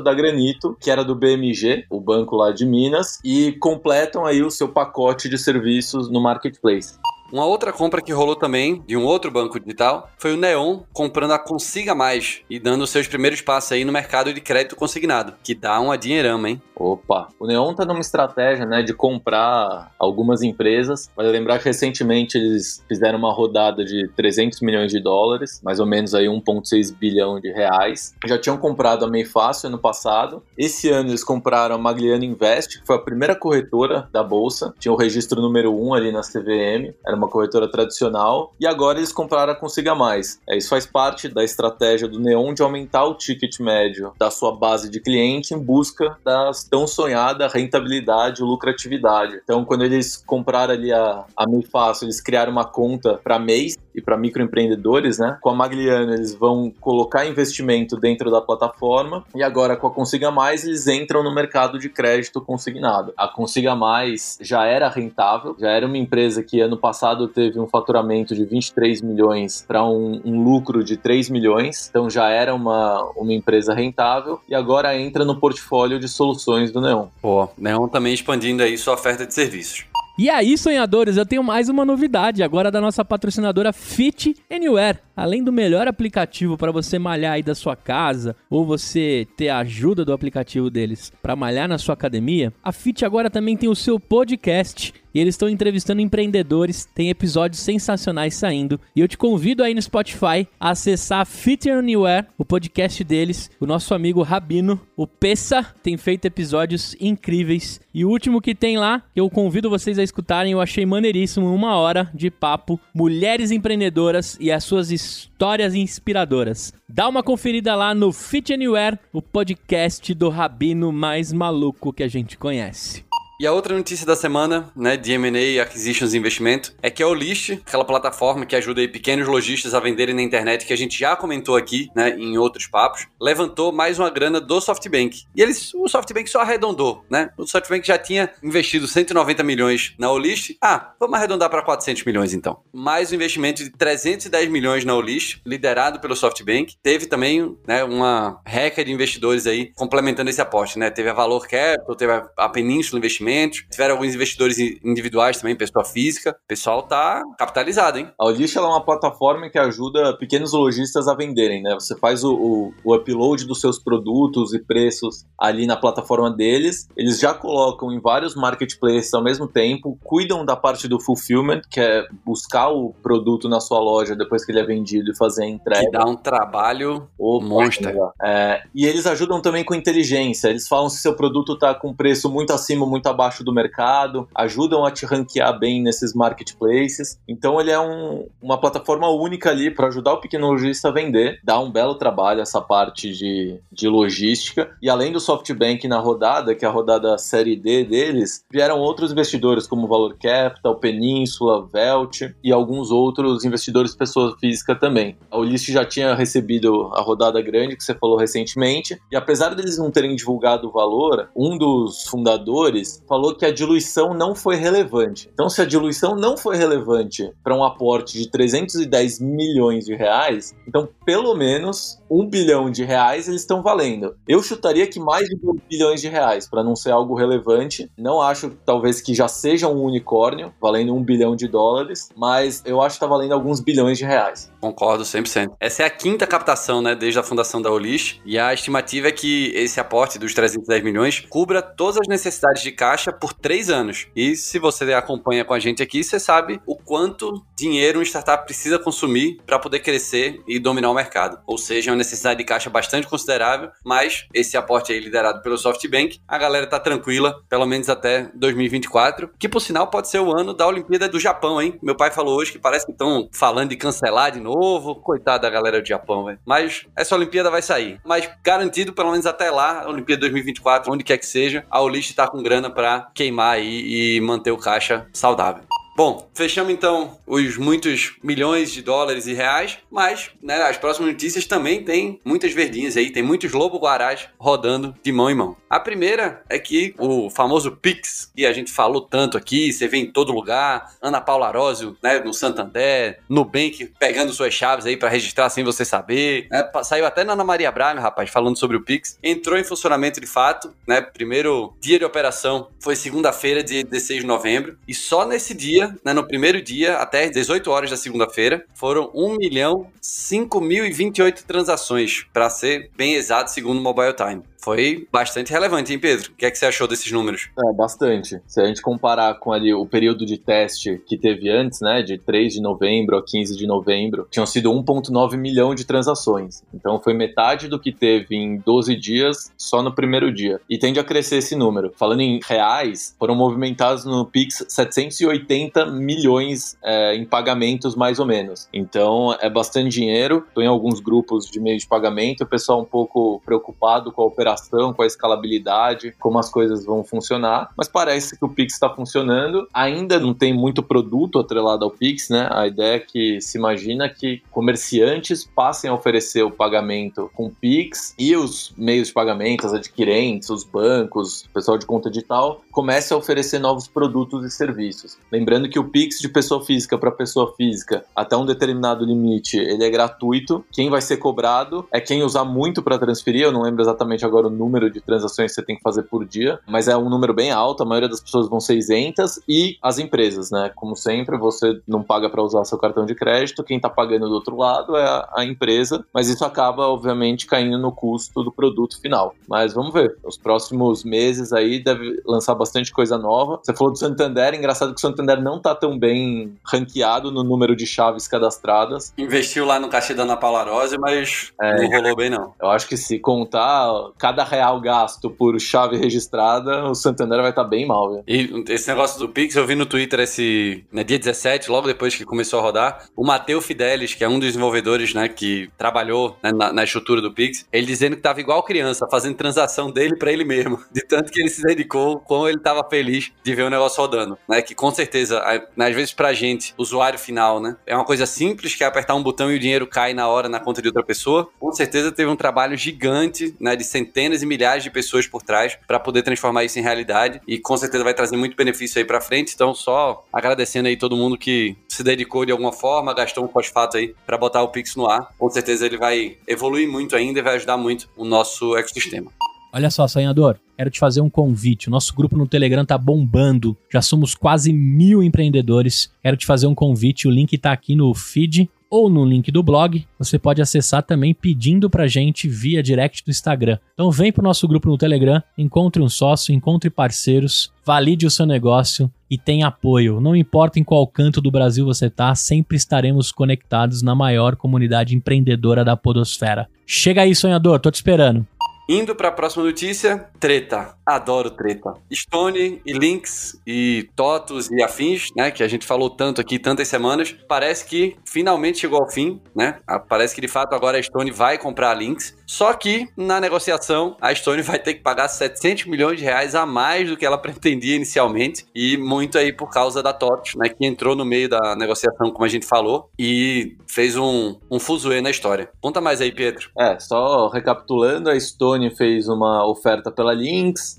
da 0.02 0.14
Granito, 0.14 0.76
que 0.80 0.92
era 0.92 1.04
do 1.04 1.16
BMG, 1.16 1.86
o 1.90 2.00
banco 2.00 2.36
lá 2.36 2.52
de 2.52 2.66
Minas, 2.66 3.20
e 3.24 3.54
completam 3.54 4.26
aí 4.26 4.44
o 4.44 4.52
seu 4.52 4.70
pacote 4.70 5.30
de 5.30 5.38
serviços 5.38 6.10
no 6.10 6.22
marketplace. 6.22 6.98
Uma 7.31 7.45
outra 7.45 7.72
compra 7.72 8.01
que 8.01 8.12
rolou 8.12 8.35
também 8.35 8.84
de 8.88 8.97
um 8.97 9.06
outro 9.06 9.29
banco 9.29 9.59
digital 9.59 10.09
foi 10.17 10.34
o 10.34 10.38
Neon 10.38 10.79
comprando 10.91 11.31
a 11.31 11.40
Consiga 11.40 11.94
Mais 11.94 12.41
e 12.50 12.59
dando 12.59 12.88
seus 12.88 13.07
primeiros 13.07 13.41
passos 13.41 13.72
aí 13.72 13.85
no 13.85 13.91
mercado 13.91 14.34
de 14.34 14.41
crédito 14.41 14.75
consignado, 14.75 15.35
que 15.44 15.53
dá 15.53 15.79
uma 15.79 15.97
dinheirama, 15.97 16.50
hein? 16.50 16.62
Opa, 16.75 17.28
o 17.40 17.45
Neon 17.45 17.75
tá 17.75 17.85
numa 17.85 18.00
estratégia, 18.00 18.66
né, 18.66 18.81
de 18.81 18.94
comprar 18.94 19.91
algumas 20.00 20.41
empresas. 20.41 21.12
Vale 21.16 21.29
lembrar 21.29 21.59
que 21.59 21.66
recentemente 21.66 22.38
eles 22.38 22.84
fizeram 22.88 23.19
uma 23.19 23.34
rodada 23.34 23.84
de 23.84 24.07
300 24.16 24.61
milhões 24.61 24.91
de 24.91 25.00
dólares, 25.00 25.61
mais 25.63 25.79
ou 25.79 25.85
menos 25.85 26.16
aí 26.16 26.25
1.6 26.25 26.96
bilhão 26.97 27.40
de 27.40 27.51
reais. 27.51 28.16
Já 28.25 28.40
tinham 28.40 28.57
comprado 28.57 29.06
a 29.06 29.09
Meio 29.09 29.29
Fácil 29.29 29.67
ano 29.67 29.78
passado. 29.78 30.41
Esse 30.57 30.90
ano 30.90 31.09
eles 31.09 31.23
compraram 31.23 31.75
a 31.75 31.78
Magliano 31.78 32.23
Invest, 32.23 32.79
que 32.79 32.88
foi 32.88 32.96
a 32.96 33.00
primeira 33.00 33.35
corretora 33.35 34.07
da 34.11 34.23
bolsa. 34.23 34.73
Tinha 34.79 34.94
o 34.94 34.97
registro 34.97 35.41
número 35.41 35.75
1 35.75 35.94
ali 35.94 36.11
na 36.11 36.22
CVM. 36.22 36.94
Era 37.06 37.17
uma 37.19 37.30
corretora 37.30 37.69
tradicional, 37.69 38.53
e 38.59 38.66
agora 38.66 38.97
eles 38.97 39.13
compraram 39.13 39.53
a 39.53 39.56
Consiga 39.56 39.94
Mais. 39.94 40.40
É, 40.50 40.57
isso 40.57 40.69
faz 40.69 40.85
parte 40.85 41.28
da 41.28 41.44
estratégia 41.44 42.07
do 42.07 42.19
Neon 42.19 42.53
de 42.53 42.63
aumentar 42.63 43.06
o 43.06 43.13
ticket 43.13 43.59
médio 43.59 44.13
da 44.18 44.31
sua 44.31 44.56
base 44.56 44.90
de 44.90 45.00
cliente 45.00 45.53
em 45.53 45.59
busca 45.59 46.18
da 46.25 46.52
tão 46.69 46.88
sonhada 46.88 47.47
rentabilidade 47.47 48.41
e 48.41 48.46
lucratividade. 48.46 49.40
Então, 49.44 49.63
quando 49.66 49.84
eles 49.84 50.18
compraram 50.25 50.74
ali 50.74 50.91
a, 50.91 51.25
a 51.38 51.46
Fácil, 51.69 52.06
eles 52.06 52.22
criaram 52.22 52.52
uma 52.52 52.66
conta 52.66 53.19
para 53.24 53.38
mês 53.38 53.75
e 53.94 54.02
para 54.02 54.18
microempreendedores, 54.18 55.19
né? 55.19 55.38
Com 55.41 55.50
a 55.50 55.56
Magliano, 55.56 56.13
eles 56.13 56.34
vão 56.34 56.72
colocar 56.79 57.25
investimento 57.25 57.97
dentro 57.97 58.31
da 58.31 58.41
plataforma 58.41 59.24
e 59.35 59.44
agora 59.44 59.75
com 59.75 59.88
a 59.88 59.91
Consiga 59.91 60.31
Mais, 60.31 60.63
eles 60.63 60.88
entram 60.88 61.24
no 61.24 61.34
mercado 61.34 61.78
de 61.78 61.90
crédito 61.90 62.41
consignado. 62.41 63.13
A 63.18 63.28
Consiga 63.28 63.76
Mais 63.76 64.38
já 64.41 64.66
era 64.66 64.88
rentável, 64.88 65.55
já 65.59 65.70
era 65.70 65.85
uma 65.85 65.97
empresa 65.97 66.44
que 66.44 66.61
ano 66.61 66.78
passado 66.78 67.09
passado 67.09 67.28
teve 67.28 67.59
um 67.59 67.67
faturamento 67.67 68.35
de 68.35 68.46
23 68.46 69.02
milhões 69.02 69.64
para 69.67 69.84
um, 69.84 70.22
um, 70.23 70.44
lucro 70.44 70.84
de 70.84 70.97
3 70.97 71.29
milhões, 71.29 71.88
então 71.90 72.09
já 72.09 72.29
era 72.29 72.53
uma, 72.53 73.03
uma 73.16 73.34
empresa 73.34 73.73
rentável 73.73 74.40
e 74.47 74.53
agora 74.53 74.97
entra 74.97 75.26
no 75.26 75.40
portfólio 75.40 76.00
de 76.00 76.08
soluções 76.08 76.72
do 76.72 76.82
Neon. 76.82 77.08
Pô, 77.22 77.50
Neon 77.58 77.88
também 77.88 78.14
expandindo 78.14 78.64
aí 78.64 78.78
sua 78.78 78.94
oferta 78.94 79.26
de 79.26 79.34
serviços. 79.34 79.85
E 80.17 80.29
aí, 80.29 80.58
sonhadores, 80.58 81.16
eu 81.16 81.26
tenho 81.26 81.41
mais 81.41 81.70
uma 81.70 81.85
novidade 81.85 82.44
agora 82.44 82.70
da 82.70 82.82
nossa 82.82 83.06
patrocinadora 83.06 83.72
Fit 83.72 84.35
Anywhere. 84.52 85.00
Além 85.16 85.41
do 85.41 85.50
melhor 85.50 85.88
aplicativo 85.88 86.58
para 86.58 86.73
você 86.73 87.00
malhar 87.00 87.35
aí 87.35 87.44
da 87.44 87.56
sua 87.56 87.73
casa 87.73 88.35
ou 88.50 88.66
você 88.66 89.26
ter 89.38 89.47
a 89.47 89.59
ajuda 89.59 90.03
do 90.03 90.11
aplicativo 90.11 90.70
deles 90.70 91.09
para 91.22 91.38
malhar 91.38 91.70
na 91.70 91.78
sua 91.78 91.94
academia, 91.94 92.52
a 92.61 92.73
Fit 92.73 93.06
agora 93.06 93.29
também 93.29 93.56
tem 93.56 93.70
o 93.70 93.76
seu 93.76 93.97
podcast 93.97 94.94
e 95.14 95.20
eles 95.20 95.35
estão 95.35 95.50
entrevistando 95.50 96.02
empreendedores, 96.02 96.88
tem 96.94 97.09
episódios 97.09 97.61
sensacionais 97.61 98.35
saindo. 98.35 98.79
E 98.96 99.00
eu 99.00 99.08
te 99.08 99.17
convido 99.17 99.64
aí 99.64 99.73
no 99.73 99.82
Spotify 99.82 100.47
a 100.59 100.72
acessar 100.72 101.26
Fit 101.26 101.70
Anywhere, 101.70 102.28
o 102.38 102.46
podcast 102.46 103.03
deles. 103.03 103.50
O 103.59 103.66
nosso 103.66 103.94
amigo 103.94 104.22
Rabino, 104.22 104.79
o 104.96 105.08
Pessa, 105.08 105.64
tem 105.84 105.97
feito 105.97 106.26
episódios 106.26 106.96
incríveis. 107.00 107.79
E 107.94 108.06
o 108.06 108.09
último 108.09 108.41
que 108.41 108.53
tem 108.53 108.78
lá, 108.78 109.03
que 109.14 109.20
eu 109.20 109.29
convido 109.29 109.70
vocês 109.70 109.97
a 109.97 110.03
escutarem, 110.03 110.52
eu 110.52 110.61
achei 110.61 110.85
maneiríssimo, 110.85 111.53
uma 111.53 111.76
hora 111.76 112.09
de 112.14 112.29
papo, 112.29 112.79
mulheres 112.94 113.52
empreendedoras 113.52 114.38
e 114.40 114.52
as 114.52 114.64
suas 114.64 114.91
histórias 114.91 115.73
inspiradoras. 115.73 116.73
Dá 116.88 117.08
uma 117.08 117.23
conferida 117.23 117.76
lá 117.76 117.94
no 117.94 118.11
Fit 118.11 118.53
Anywhere, 118.53 119.00
o 119.11 119.22
podcast 119.22 120.14
do 120.14 120.29
Rabino 120.29 120.91
mais 120.91 121.34
maluco 121.34 121.94
que 121.94 122.03
a 122.03 122.08
gente 122.08 122.38
conhece. 122.38 123.09
E 123.41 123.47
a 123.47 123.53
outra 123.53 123.74
notícia 123.74 124.06
da 124.06 124.18
semana, 124.18 124.70
né, 124.76 124.97
de 124.97 125.14
M&A, 125.14 125.64
Acquisitions 125.64 126.14
e 126.14 126.18
Investimento, 126.18 126.76
é 126.82 126.90
que 126.90 127.02
a 127.02 127.08
Olist, 127.08 127.53
aquela 127.66 127.86
plataforma 127.86 128.46
que 128.46 128.53
ajuda 128.53 128.86
pequenos 128.90 129.30
lojistas 129.30 129.74
a 129.74 129.80
venderem 129.80 130.14
na 130.14 130.22
internet, 130.22 130.66
que 130.66 130.74
a 130.74 130.76
gente 130.76 131.00
já 131.00 131.16
comentou 131.16 131.56
aqui, 131.56 131.90
né, 131.96 132.18
em 132.20 132.38
outros 132.38 132.68
papos, 132.68 133.08
levantou 133.18 133.72
mais 133.72 133.97
uma 133.97 134.09
grana 134.09 134.41
do 134.41 134.59
SoftBank. 134.59 135.24
E 135.34 135.41
eles, 135.41 135.74
o 135.74 135.88
SoftBank 135.88 136.30
só 136.30 136.41
arredondou, 136.41 137.06
né? 137.09 137.30
O 137.38 137.47
SoftBank 137.47 137.88
já 137.88 137.97
tinha 137.97 138.30
investido 138.44 138.86
190 138.86 139.42
milhões 139.42 139.94
na 139.97 140.12
Olist. 140.12 140.58
Ah, 140.62 140.92
vamos 141.00 141.16
arredondar 141.16 141.50
para 141.50 141.62
400 141.62 142.03
milhões 142.03 142.34
então. 142.34 142.59
Mais 142.74 143.09
um 143.14 143.16
investimento 143.16 143.64
de 143.64 143.70
310 143.70 144.50
milhões 144.50 144.84
na 144.84 144.94
Olist, 144.94 145.40
liderado 145.46 146.02
pelo 146.02 146.14
SoftBank. 146.14 146.76
Teve 146.84 147.06
também, 147.06 147.58
né, 147.66 147.85
uma 147.85 148.42
reca 148.46 148.84
de 148.84 148.92
investidores 148.92 149.47
aí 149.47 149.72
complementando 149.76 150.30
esse 150.30 150.42
aporte, 150.42 150.78
né? 150.78 150.90
Teve 150.90 151.09
a 151.09 151.14
Valor 151.14 151.47
Capital, 151.47 151.96
teve 151.96 152.12
a 152.35 152.50
Península 152.50 153.00
Investimento 153.00 153.28
investimentos. 153.29 153.64
Tiveram 153.70 153.96
alguns 153.96 154.14
investidores 154.14 154.58
individuais 154.84 155.37
também, 155.37 155.55
pessoa 155.55 155.85
física. 155.85 156.31
O 156.31 156.47
pessoal 156.47 156.84
tá 156.84 157.23
capitalizado, 157.37 157.99
hein? 157.99 158.11
A 158.20 158.26
Olist 158.26 158.55
é 158.55 158.61
uma 158.61 158.84
plataforma 158.84 159.49
que 159.49 159.58
ajuda 159.58 160.17
pequenos 160.17 160.53
lojistas 160.53 161.08
a 161.08 161.16
venderem, 161.16 161.61
né? 161.61 161.73
Você 161.76 161.97
faz 161.97 162.23
o, 162.23 162.34
o, 162.34 162.73
o 162.84 162.96
upload 162.96 163.46
dos 163.46 163.61
seus 163.61 163.79
produtos 163.79 164.53
e 164.53 164.59
preços 164.59 165.26
ali 165.37 165.66
na 165.66 165.78
plataforma 165.78 166.31
deles. 166.31 166.87
Eles 166.97 167.20
já 167.20 167.34
colocam 167.34 167.91
em 167.91 167.99
vários 167.99 168.35
marketplaces 168.35 169.14
ao 169.14 169.23
mesmo 169.23 169.47
tempo, 169.47 169.97
cuidam 170.03 170.43
da 170.43 170.55
parte 170.55 170.87
do 170.87 170.99
fulfillment, 170.99 171.61
que 171.70 171.79
é 171.79 172.08
buscar 172.25 172.70
o 172.70 172.93
produto 173.02 173.47
na 173.47 173.59
sua 173.59 173.79
loja 173.79 174.16
depois 174.16 174.46
que 174.46 174.52
ele 174.52 174.59
é 174.59 174.66
vendido 174.66 175.11
e 175.11 175.17
fazer 175.17 175.43
a 175.43 175.47
entrega. 175.47 175.85
Que 175.85 175.91
dá 175.91 176.05
um 176.05 176.16
trabalho 176.16 177.08
monstro. 177.20 177.90
É, 178.22 178.61
e 178.73 178.85
eles 178.85 179.05
ajudam 179.05 179.41
também 179.41 179.64
com 179.64 179.73
inteligência. 179.73 180.49
Eles 180.49 180.67
falam 180.67 180.90
se 180.90 180.99
seu 180.99 181.16
produto 181.16 181.58
tá 181.58 181.73
com 181.73 181.93
preço 181.93 182.29
muito 182.29 182.53
acima, 182.53 182.85
muito 182.85 183.08
abaixo 183.08 183.19
abaixo 183.20 183.44
do 183.44 183.54
mercado, 183.54 184.28
ajudam 184.34 184.86
a 184.86 184.92
te 184.92 185.06
ranquear 185.06 185.58
bem 185.60 185.82
nesses 185.82 186.14
marketplaces. 186.14 187.20
Então 187.28 187.60
ele 187.60 187.72
é 187.72 187.80
um, 187.80 188.28
uma 188.42 188.58
plataforma 188.58 189.10
única 189.10 189.50
ali 189.50 189.70
para 189.70 189.88
ajudar 189.88 190.14
o 190.14 190.22
pequeno 190.22 190.48
lojista 190.48 190.88
a 190.88 190.92
vender. 190.92 191.40
Dá 191.44 191.60
um 191.60 191.70
belo 191.70 191.96
trabalho 191.96 192.42
essa 192.42 192.62
parte 192.62 193.12
de, 193.12 193.60
de 193.72 193.88
logística. 193.90 194.72
E 194.82 194.90
além 194.90 195.12
do 195.12 195.20
SoftBank 195.20 195.88
na 195.88 196.00
rodada, 196.00 196.56
que 196.56 196.64
é 196.64 196.68
a 196.68 196.72
rodada 196.72 197.18
série 197.18 197.58
D 197.58 197.84
deles, 197.84 198.46
vieram 198.52 198.80
outros 198.80 199.12
investidores 199.12 199.68
como 199.68 199.88
Valor 199.88 200.18
Capital, 200.18 200.76
Península, 200.76 201.68
Velt 201.68 202.22
e 202.44 202.52
alguns 202.52 202.90
outros 202.90 203.44
investidores 203.44 203.96
pessoa 203.96 204.38
física 204.40 204.76
também. 204.76 205.18
A 205.30 205.38
Ulist 205.38 205.70
já 205.72 205.84
tinha 205.84 206.16
recebido 206.16 206.90
a 206.94 207.02
rodada 207.02 207.42
grande 207.42 207.76
que 207.76 207.84
você 207.84 207.94
falou 207.94 208.18
recentemente, 208.18 208.98
e 209.12 209.16
apesar 209.16 209.54
deles 209.54 209.78
não 209.78 209.92
terem 209.92 210.16
divulgado 210.16 210.68
o 210.68 210.72
valor, 210.72 211.30
um 211.36 211.58
dos 211.58 212.04
fundadores 212.04 213.04
falou 213.09 213.35
que 213.35 213.46
a 213.46 213.52
diluição 213.52 214.14
não 214.14 214.35
foi 214.35 214.56
relevante. 214.56 215.29
Então, 215.34 215.50
se 215.50 215.61
a 215.61 215.66
diluição 215.66 216.16
não 216.16 216.38
foi 216.38 216.56
relevante 216.56 217.29
para 217.44 217.56
um 217.56 217.64
aporte 217.64 218.17
de 218.20 218.29
310 218.29 219.20
milhões 219.20 219.85
de 219.85 219.96
reais, 219.96 220.53
então 220.67 220.88
pelo 221.03 221.34
menos 221.35 222.00
um 222.09 222.28
bilhão 222.28 222.70
de 222.70 222.84
reais 222.84 223.28
eles 223.28 223.41
estão 223.41 223.64
valendo. 223.64 224.16
Eu 224.28 224.44
chutaria 224.44 224.85
que 224.85 225.00
mais 225.00 225.28
de 225.28 225.35
2 225.35 225.59
bilhões 225.67 226.02
de 226.02 226.08
reais, 226.08 226.47
para 226.47 226.64
não 226.64 226.76
ser 226.76 226.91
algo 226.91 227.16
relevante. 227.16 227.90
Não 227.97 228.22
acho, 228.22 228.52
talvez, 228.64 229.02
que 229.02 229.16
já 229.16 229.28
seja 229.28 229.67
um 229.67 229.84
unicórnio, 229.84 230.53
valendo 230.61 230.94
um 230.94 231.03
bilhão 231.03 231.35
de 231.35 231.47
dólares, 231.47 232.09
mas 232.16 232.61
eu 232.66 232.79
acho 232.79 233.00
que 233.00 233.03
está 233.03 233.08
valendo 233.08 233.34
alguns 233.34 233.59
bilhões 233.59 233.97
de 233.97 234.06
reais. 234.06 234.52
Concordo 234.61 235.03
100%. 235.03 235.56
Essa 235.59 235.84
é 235.84 235.85
a 235.88 235.90
quinta 235.90 236.28
captação, 236.28 236.82
né, 236.82 236.94
desde 236.94 237.20
a 237.20 237.23
fundação 237.23 237.59
da 237.59 237.72
Olish, 237.72 238.22
e 238.23 238.38
a 238.38 238.53
estimativa 238.53 239.08
é 239.08 239.11
que 239.11 239.52
esse 239.56 239.79
aporte 239.79 240.20
dos 240.20 240.34
310 240.34 240.84
milhões 240.84 241.26
cubra 241.28 241.61
todas 241.61 241.97
as 241.97 242.08
necessidades 242.08 242.61
de 242.61 242.72
caixa 242.72 242.98
por 243.19 243.34
três 243.34 243.69
anos. 243.69 244.07
E 244.16 244.35
se 244.35 244.59
você 244.59 244.93
acompanha 244.93 245.46
com 245.46 245.53
a 245.53 245.59
gente 245.59 245.81
aqui, 245.81 246.03
você 246.03 246.19
sabe 246.19 246.61
o 246.66 246.75
quanto 246.75 247.43
dinheiro 247.55 247.99
uma 247.99 248.05
startup 248.05 248.46
precisa 248.46 248.79
consumir 248.79 249.40
para 249.46 249.59
poder 249.59 249.79
crescer 249.79 250.41
e 250.47 250.59
dominar 250.59 250.90
o 250.90 250.93
mercado. 250.93 251.40
Ou 251.46 251.57
seja, 251.57 251.90
é 251.90 251.91
uma 251.91 251.97
necessidade 251.97 252.37
de 252.37 252.43
caixa 252.43 252.69
bastante 252.69 253.07
considerável, 253.07 253.69
mas 253.85 254.25
esse 254.34 254.57
aporte 254.57 254.91
aí 254.91 254.99
liderado 254.99 255.41
pelo 255.41 255.57
SoftBank, 255.57 256.19
a 256.27 256.38
galera 256.38 256.67
tá 256.67 256.79
tranquila, 256.79 257.41
pelo 257.50 257.65
menos 257.65 257.89
até 257.89 258.29
2024, 258.36 259.31
que 259.38 259.50
por 259.50 259.60
sinal 259.60 259.88
pode 259.88 260.10
ser 260.10 260.19
o 260.19 260.31
ano 260.31 260.53
da 260.53 260.67
Olimpíada 260.67 261.07
do 261.07 261.19
Japão, 261.19 261.62
hein? 261.62 261.77
Meu 261.81 261.96
pai 261.96 262.12
falou 262.12 262.38
hoje 262.38 262.51
que 262.51 262.60
parece 262.60 262.86
que 262.86 262.91
estão 262.91 263.29
falando 263.34 263.69
de 263.69 263.77
cancelar 263.77 264.31
de 264.31 264.39
novo. 264.39 264.96
Coitado 264.96 265.41
da 265.41 265.50
galera 265.50 265.81
do 265.81 265.88
Japão, 265.88 266.25
velho. 266.25 266.39
Mas 266.46 266.86
essa 266.96 267.15
Olimpíada 267.15 267.50
vai 267.50 267.62
sair. 267.62 268.00
Mas 268.05 268.29
garantido, 268.43 268.93
pelo 268.93 269.12
menos 269.12 269.25
até 269.25 269.50
lá, 269.50 269.88
Olimpíada 269.88 270.22
2024, 270.22 270.91
onde 270.91 271.03
quer 271.03 271.17
que 271.17 271.25
seja, 271.25 271.65
a 271.69 271.81
Olist 271.81 272.13
tá 272.13 272.27
com 272.27 272.41
grana 272.41 272.69
para 272.69 272.88
queimar 273.13 273.56
aí 273.56 274.18
e 274.18 274.22
manter 274.22 274.51
o 274.51 274.58
caixa 274.58 275.08
saudável. 275.13 275.63
Bom, 276.00 276.29
fechamos 276.34 276.72
então 276.72 277.17
os 277.27 277.57
muitos 277.57 278.15
milhões 278.24 278.72
de 278.72 278.81
dólares 278.81 279.27
e 279.27 279.34
reais, 279.34 279.79
mas 279.91 280.29
né, 280.41 280.55
as 280.62 280.77
próximas 280.77 281.12
notícias 281.12 281.46
também 281.46 281.84
tem 281.84 282.22
muitas 282.24 282.53
verdinhas 282.53 282.96
aí, 282.96 283.12
tem 283.12 283.22
muitos 283.22 283.51
lobo-guarás 283.51 284.29
rodando 284.38 284.96
de 285.03 285.12
mão 285.12 285.29
em 285.29 285.36
mão. 285.36 285.57
A 285.69 285.77
primeira 285.77 286.41
é 286.48 286.57
que 286.57 286.96
o 286.98 287.29
famoso 287.29 287.75
Pix, 287.75 288.31
que 288.34 288.46
a 288.46 288.53
gente 288.53 288.72
falou 288.72 289.01
tanto 289.01 289.38
aqui, 289.38 289.74
você 289.74 289.89
vê 289.89 289.98
em 289.98 290.10
todo 290.10 290.31
lugar, 290.31 290.96
Ana 291.01 291.19
Paula 291.19 291.48
Arósio, 291.48 291.98
né, 292.01 292.19
no 292.19 292.34
Santander, 292.34 293.19
Nubank 293.27 293.91
pegando 294.00 294.31
suas 294.31 294.53
chaves 294.53 294.86
aí 294.86 294.96
para 294.96 295.10
registrar 295.10 295.50
sem 295.50 295.65
você 295.65 295.84
saber, 295.84 296.48
né, 296.50 296.63
saiu 296.81 297.05
até 297.05 297.25
na 297.25 297.34
Ana 297.34 297.43
Maria 297.43 297.74
Braga, 297.74 298.00
rapaz, 298.00 298.29
falando 298.29 298.57
sobre 298.57 298.77
o 298.77 298.86
Pix, 298.86 299.19
entrou 299.22 299.60
em 299.60 299.65
funcionamento 299.65 300.22
de 300.22 300.27
fato, 300.27 300.74
né, 300.88 301.01
primeiro 301.01 301.74
dia 301.81 302.00
de 302.00 302.05
operação 302.05 302.69
foi 302.79 302.96
segunda-feira, 302.96 303.62
dia 303.62 303.84
16 303.84 304.22
de 304.22 304.25
novembro, 304.25 304.77
e 304.88 304.93
só 304.93 305.27
nesse 305.27 305.53
dia 305.53 305.88
né, 306.03 306.13
no 306.13 306.27
primeiro 306.27 306.62
dia, 306.62 306.98
até 306.98 307.30
18 307.30 307.70
horas 307.70 307.89
da 307.89 307.98
segunda-feira, 307.98 308.65
foram 308.74 309.12
1 309.13 309.38
milhão 309.38 309.88
5.028 310.01 311.44
transações, 311.44 312.25
para 312.34 312.50
ser 312.50 312.89
bem 312.96 313.15
exato, 313.15 313.51
segundo 313.51 313.80
o 313.80 313.84
Mobile 313.84 314.13
Time 314.13 314.44
foi 314.62 315.08
bastante 315.12 315.51
relevante, 315.51 315.94
hein, 315.94 316.00
Pedro? 316.00 316.32
O 316.32 316.36
que 316.36 316.46
é 316.46 316.51
que 316.51 316.58
você 316.58 316.65
achou 316.65 316.88
desses 316.88 317.12
números? 317.12 317.50
É, 317.58 317.74
bastante. 317.74 318.41
Se 318.46 318.62
a 318.62 318.65
gente 318.65 318.82
comparar 318.82 319.34
com 319.39 319.53
ali 319.53 319.74
o 319.74 319.86
período 319.86 320.25
de 320.25 320.38
teste 320.38 321.01
que 321.08 321.18
teve 321.18 321.50
antes, 321.50 321.80
né, 321.82 322.01
de 322.01 322.18
3 322.18 322.54
de 322.54 322.62
novembro 322.62 323.18
a 323.18 323.24
15 323.24 323.58
de 323.58 323.66
novembro, 323.66 324.28
tinham 324.30 324.46
sido 324.46 324.72
1,9 324.72 325.38
milhão 325.38 325.74
de 325.74 325.86
transações. 325.86 326.62
Então 326.74 327.00
foi 327.00 327.13
metade 327.13 327.68
do 327.68 327.80
que 327.80 327.92
teve 327.92 328.36
em 328.36 328.58
12 328.58 328.96
dias 328.96 329.51
só 329.58 329.82
no 329.82 329.94
primeiro 329.94 330.32
dia. 330.32 330.60
E 330.70 330.78
tende 330.78 331.00
a 331.00 331.04
crescer 331.04 331.38
esse 331.38 331.56
número. 331.56 331.92
Falando 331.96 332.22
em 332.22 332.39
reais, 332.46 333.16
foram 333.18 333.36
movimentados 333.36 334.04
no 334.04 334.25
Pix 334.25 334.66
780 334.68 335.86
milhões 335.88 336.78
é, 336.84 337.16
em 337.16 337.25
pagamentos, 337.25 337.96
mais 337.96 338.20
ou 338.20 338.25
menos. 338.25 338.68
Então 338.74 339.36
é 339.39 339.50
bastante 339.50 339.89
dinheiro. 339.89 340.44
Estou 340.48 340.63
em 340.63 340.68
alguns 340.68 341.00
grupos 341.00 341.50
de 341.50 341.60
meio 341.60 341.78
de 341.78 341.88
pagamento, 341.88 342.44
o 342.44 342.48
pessoal 342.48 342.82
um 342.82 342.86
pouco 342.86 343.42
preocupado 343.46 344.12
com 344.12 344.22
a 344.22 344.25
operação 344.25 344.49
operação, 344.50 344.94
com 344.94 345.03
a 345.03 345.06
escalabilidade, 345.06 346.13
como 346.20 346.39
as 346.39 346.50
coisas 346.50 346.86
vão 346.86 347.03
funcionar, 347.03 347.70
mas 347.77 347.88
parece 347.88 348.38
que 348.38 348.46
o 348.46 348.50
Pix 348.50 348.74
está 348.74 348.89
funcionando. 348.89 349.68
Ainda 349.74 350.20
não 350.20 350.34
tem 350.34 350.53
muito 350.53 350.82
produto 350.82 351.39
atrelado 351.39 351.86
ao 351.86 351.91
Pix, 351.91 352.29
né? 352.29 352.48
A 352.51 352.68
ideia 352.68 352.96
é 352.96 353.00
que 353.00 353.39
se 353.41 353.58
imagina 353.58 354.10
que 354.10 354.41
comerciantes 354.51 355.44
passem 355.44 355.89
a 355.89 355.94
oferecer 355.94 356.44
o 356.44 356.51
pagamento 356.51 357.29
com 357.34 357.50
Pix 357.50 358.15
e 358.18 358.36
os 358.36 358.74
meios 358.77 359.10
de 359.10 359.13
pagamento, 359.13 359.65
as 359.65 359.74
adquirentes, 359.74 360.50
os 360.50 360.63
bancos, 360.63 361.44
o 361.44 361.50
pessoal 361.50 361.77
de 361.77 361.86
conta 361.86 362.10
digital, 362.10 362.62
comece 362.72 363.13
a 363.13 363.18
oferecer 363.18 363.60
novos 363.60 363.88
produtos 363.88 364.46
e 364.46 364.50
serviços. 364.50 365.18
Lembrando 365.32 365.70
que 365.70 365.79
o 365.79 365.89
Pix 365.89 366.20
de 366.20 366.29
pessoa 366.29 366.63
física 366.63 366.98
para 366.98 367.12
pessoa 367.12 367.53
física, 367.56 368.06
até 368.15 368.36
um 368.36 368.46
determinado 368.46 369.06
limite, 369.06 369.58
ele 369.58 369.84
é 369.84 369.89
gratuito. 369.89 370.63
Quem 370.72 370.89
vai 370.89 371.01
ser 371.01 371.18
cobrado 371.18 371.86
é 371.91 372.00
quem 372.00 372.24
usar 372.24 372.46
muito 372.46 372.82
para 372.82 372.98
transferir, 372.98 373.44
eu 373.44 373.51
não 373.51 373.62
lembro 373.62 373.82
exatamente 373.82 374.25
agora 374.25 374.38
agora 374.39 374.48
o 374.48 374.50
número 374.50 374.89
de 374.89 375.01
transações 375.01 375.51
que 375.51 375.55
você 375.55 375.62
tem 375.62 375.75
que 375.75 375.81
fazer 375.81 376.03
por 376.03 376.25
dia, 376.25 376.60
mas 376.65 376.88
é 376.88 376.96
um 376.96 377.10
número 377.10 377.34
bem 377.34 377.51
alto, 377.51 377.84
a 377.84 377.86
maioria 377.86 378.08
das 378.08 378.22
pessoas 378.22 378.48
vão 378.48 378.60
ser 378.60 378.75
isentas 378.75 379.41
e 379.48 379.77
as 379.81 380.00
empresas, 380.00 380.50
né? 380.50 380.72
Como 380.75 380.96
sempre, 380.96 381.38
você 381.38 381.81
não 381.88 382.01
paga 382.01 382.29
para 382.29 382.41
usar 382.41 382.63
seu 382.63 382.77
cartão 382.77 383.05
de 383.05 383.13
crédito, 383.13 383.63
quem 383.63 383.77
está 383.77 383.89
pagando 383.89 384.27
do 384.27 384.34
outro 384.34 384.55
lado 384.55 384.96
é 384.96 385.03
a, 385.03 385.29
a 385.38 385.46
empresa, 385.46 386.05
mas 386.13 386.29
isso 386.29 386.46
acaba, 386.46 386.88
obviamente, 386.88 387.46
caindo 387.46 387.77
no 387.77 387.91
custo 387.91 388.43
do 388.43 388.51
produto 388.51 389.00
final. 389.01 389.36
Mas 389.48 389.74
vamos 389.74 389.93
ver, 389.93 390.15
os 390.24 390.38
próximos 390.38 391.03
meses 391.03 391.51
aí 391.51 391.84
deve 391.84 392.22
lançar 392.25 392.55
bastante 392.55 392.91
coisa 392.91 393.17
nova. 393.17 393.60
Você 393.62 393.74
falou 393.74 393.91
do 393.91 394.00
Santander, 394.00 394.53
engraçado 394.53 394.93
que 394.93 394.98
o 394.98 395.01
Santander 395.01 395.41
não 395.41 395.58
está 395.58 395.75
tão 395.75 395.98
bem 395.98 396.58
ranqueado 396.65 397.31
no 397.31 397.43
número 397.43 397.75
de 397.75 397.86
chaves 397.86 398.27
cadastradas. 398.27 399.13
Investiu 399.17 399.65
lá 399.65 399.79
no 399.79 399.89
caixa 399.89 400.13
da 400.13 400.24
Ana 400.24 400.38
Paula 400.38 400.63
Rose, 400.63 400.98
mas 400.98 401.51
é, 401.62 401.81
não 401.81 401.89
rolou 401.89 402.15
bem 402.15 402.29
não. 402.29 402.53
Eu 402.62 402.69
acho 402.69 402.88
que 402.88 402.96
se 402.96 403.19
contar 403.19 403.89
cada 404.30 404.44
real 404.44 404.80
gasto 404.80 405.28
por 405.28 405.60
chave 405.60 405.98
registrada, 405.98 406.86
o 406.86 406.94
Santander 406.94 407.42
vai 407.42 407.50
estar 407.50 407.64
tá 407.64 407.68
bem 407.68 407.88
mal. 407.88 408.12
Viu? 408.12 408.24
E 408.28 408.64
esse 408.70 408.88
negócio 408.88 409.20
do 409.20 409.28
Pix, 409.28 409.56
eu 409.56 409.66
vi 409.66 409.74
no 409.74 409.88
Twitter 409.88 410.20
esse 410.20 410.86
né, 410.92 411.04
dia 411.04 411.18
17, 411.18 411.72
logo 411.72 411.88
depois 411.88 412.16
que 412.16 412.24
começou 412.24 412.60
a 412.60 412.62
rodar, 412.62 413.06
o 413.16 413.26
Matheus 413.26 413.66
Fidelis, 413.66 414.14
que 414.14 414.24
é 414.24 414.30
um 414.30 414.38
dos 414.38 414.50
desenvolvedores, 414.50 415.16
né, 415.16 415.28
que 415.28 415.70
trabalhou 415.78 416.38
né, 416.44 416.52
na, 416.52 416.72
na, 416.72 416.84
estrutura 416.84 417.22
do 417.22 417.34
Pix, 417.34 417.66
ele 417.74 417.88
dizendo 417.88 418.16
que 418.16 418.22
tava 418.22 418.40
igual 418.40 418.62
criança, 418.62 419.08
fazendo 419.10 419.36
transação 419.36 419.90
dele 419.90 420.16
para 420.16 420.32
ele 420.32 420.44
mesmo, 420.44 420.80
de 420.94 421.02
tanto 421.02 421.32
que 421.32 421.42
ele 421.42 421.50
se 421.50 421.64
dedicou, 421.64 422.20
como 422.20 422.48
ele 422.48 422.60
tava 422.60 422.88
feliz 422.88 423.32
de 423.44 423.56
ver 423.56 423.64
o 423.64 423.70
negócio 423.70 424.00
rodando, 424.00 424.38
né, 424.48 424.62
que 424.62 424.76
com 424.76 424.92
certeza, 424.92 425.44
né, 425.76 425.88
às 425.88 425.96
vezes 425.96 426.14
pra 426.14 426.34
gente, 426.34 426.76
usuário 426.78 427.18
final, 427.18 427.60
né, 427.60 427.76
é 427.88 427.96
uma 427.96 428.06
coisa 428.06 428.28
simples, 428.28 428.76
que 428.76 428.84
é 428.84 428.88
apertar 428.88 429.16
um 429.16 429.24
botão 429.24 429.52
e 429.52 429.56
o 429.56 429.60
dinheiro 429.60 429.88
cai 429.88 430.14
na 430.14 430.28
hora 430.28 430.48
na 430.48 430.60
conta 430.60 430.84
de 430.84 430.88
outra 430.88 431.04
pessoa, 431.04 431.50
com 431.60 431.72
certeza 431.72 432.12
teve 432.12 432.30
um 432.30 432.36
trabalho 432.36 432.78
gigante, 432.78 433.56
né, 433.60 433.76
de 433.76 433.84
centenas 433.84 434.19
e 434.20 434.46
milhares 434.46 434.84
de 434.84 434.90
pessoas 434.90 435.26
por 435.26 435.42
trás 435.42 435.78
para 435.88 436.00
poder 436.00 436.22
transformar 436.24 436.64
isso 436.64 436.78
em 436.78 436.82
realidade 436.82 437.42
e 437.48 437.58
com 437.58 437.78
certeza 437.78 438.04
vai 438.04 438.14
trazer 438.14 438.36
muito 438.36 438.56
benefício 438.56 439.00
aí 439.00 439.06
para 439.06 439.22
frente, 439.22 439.54
então 439.54 439.74
só 439.74 440.26
agradecendo 440.32 440.88
aí 440.88 440.98
todo 440.98 441.16
mundo 441.16 441.38
que 441.38 441.76
se 441.88 442.04
dedicou 442.04 442.46
de 442.46 442.52
alguma 442.52 442.74
forma, 442.74 443.14
gastou 443.14 443.46
um 443.46 443.48
fosfato 443.48 443.98
aí 443.98 444.14
para 444.26 444.38
botar 444.38 444.62
o 444.62 444.68
Pix 444.70 444.96
no 444.96 445.08
ar. 445.10 445.34
Com 445.38 445.50
certeza 445.50 445.86
ele 445.86 445.98
vai 445.98 446.38
evoluir 446.48 446.90
muito 446.90 447.16
ainda 447.16 447.40
e 447.40 447.42
vai 447.42 447.56
ajudar 447.56 447.78
muito 447.78 448.10
o 448.18 448.26
nosso 448.26 448.76
ecossistema. 448.76 449.32
Olha 449.72 449.92
só, 449.92 450.08
sonhador, 450.08 450.58
quero 450.76 450.90
te 450.90 451.00
fazer 451.00 451.22
um 451.22 451.30
convite. 451.30 451.90
O 451.90 451.92
nosso 451.92 452.16
grupo 452.16 452.36
no 452.36 452.48
Telegram 452.48 452.84
tá 452.84 452.98
bombando. 452.98 453.78
Já 453.92 454.02
somos 454.02 454.34
quase 454.34 454.74
mil 454.74 455.22
empreendedores. 455.22 456.12
Quero 456.24 456.36
te 456.36 456.48
fazer 456.48 456.66
um 456.66 456.74
convite. 456.74 457.28
O 457.28 457.32
link 457.32 457.56
tá 457.58 457.72
aqui 457.72 457.96
no 457.96 458.12
feed 458.16 458.68
ou 458.89 459.10
no 459.10 459.24
link 459.24 459.51
do 459.51 459.62
blog. 459.62 460.05
Você 460.17 460.39
pode 460.39 460.62
acessar 460.62 461.03
também 461.03 461.34
pedindo 461.34 461.89
pra 461.89 462.08
gente 462.08 462.48
via 462.48 462.81
direct 462.81 463.24
do 463.24 463.31
Instagram. 463.31 463.77
Então 463.93 464.12
vem 464.12 464.31
pro 464.31 464.43
nosso 464.43 464.67
grupo 464.67 464.89
no 464.89 464.98
Telegram, 464.98 465.41
encontre 465.58 466.01
um 466.01 466.10
sócio, 466.10 466.53
encontre 466.53 466.89
parceiros, 466.89 467.72
valide 467.86 468.25
o 468.25 468.31
seu 468.31 468.46
negócio 468.46 469.12
e 469.29 469.38
tenha 469.38 469.67
apoio. 469.67 470.19
Não 470.19 470.36
importa 470.36 470.79
em 470.79 470.84
qual 470.84 471.05
canto 471.05 471.39
do 471.39 471.51
Brasil 471.51 471.86
você 471.86 472.10
tá, 472.10 472.34
sempre 472.34 472.77
estaremos 472.77 473.31
conectados 473.31 474.01
na 474.01 474.15
maior 474.15 474.55
comunidade 474.55 475.15
empreendedora 475.15 475.86
da 475.86 475.96
podosfera. 475.96 476.67
Chega 476.86 477.22
aí, 477.22 477.36
sonhador, 477.36 477.79
tô 477.79 477.91
te 477.91 477.96
esperando. 477.96 478.46
Indo 478.89 479.15
para 479.15 479.27
a 479.27 479.31
próxima 479.31 479.63
notícia, 479.63 480.25
treta. 480.39 480.99
Adoro 481.16 481.50
treta. 481.50 481.94
Stone 482.13 482.82
e 482.86 482.94
Lynx 482.94 483.60
e 483.66 484.10
Totos 484.16 484.70
e 484.70 484.82
afins, 484.84 485.30
né, 485.36 485.51
que 485.51 485.63
a 485.63 485.68
gente 485.68 485.86
falou 485.86 486.10
tanto 486.10 486.39
aqui 486.39 486.60
tantas 486.60 486.88
semanas, 486.88 487.36
parece 487.48 487.86
que 487.86 488.16
finalmente 488.25 488.80
chegou 488.80 489.01
ao 489.01 489.10
fim, 489.10 489.42
né? 489.56 489.80
Ah, 489.88 490.00
parece 490.00 490.36
que 490.36 490.42
de 490.42 490.48
fato 490.48 490.74
agora 490.74 490.98
a 490.98 491.04
Stone 491.04 491.32
vai 491.32 491.58
comprar 491.58 491.92
a 491.92 491.94
Lynx, 491.94 492.36
só 492.46 492.74
que 492.74 493.08
na 493.18 493.39
negociação 493.39 494.16
a 494.22 494.34
Stone 494.34 494.62
vai 494.62 494.80
ter 494.80 494.96
que 494.96 495.01
pagar 495.01 495.28
700 495.28 495.86
milhões 495.86 496.20
de 496.20 496.24
reais 496.24 496.56
a 496.56 496.66
mais 496.66 497.10
do 497.10 497.18
que 497.18 497.25
ela 497.25 497.38
pretendia 497.42 497.96
inicialmente 497.96 498.66
e 498.75 498.98
muito 498.98 499.38
aí 499.38 499.51
por 499.51 499.70
causa 499.70 500.04
da 500.04 500.13
Totos, 500.13 500.56
né, 500.56 500.70
que 500.70 500.86
entrou 500.86 501.16
no 501.16 501.25
meio 501.25 501.50
da 501.50 501.75
negociação, 501.75 502.32
como 502.32 502.46
a 502.46 502.50
gente 502.50 502.66
falou, 502.66 503.10
e 503.18 503.78
fez 503.88 504.16
um, 504.16 504.58
um 504.70 504.80
fuzuê 504.80 505.22
na 505.22 505.30
história. 505.30 505.70
Conta 505.82 506.01
mais 506.01 506.22
aí, 506.22 506.32
Pedro. 506.32 506.70
É, 506.78 507.00
só 507.00 507.48
recapitulando, 507.48 508.30
a 508.30 508.39
Stone 508.39 508.96
fez 508.96 509.28
uma 509.28 509.68
oferta 509.68 510.12
pela 510.12 510.34
Lynx, 510.34 510.99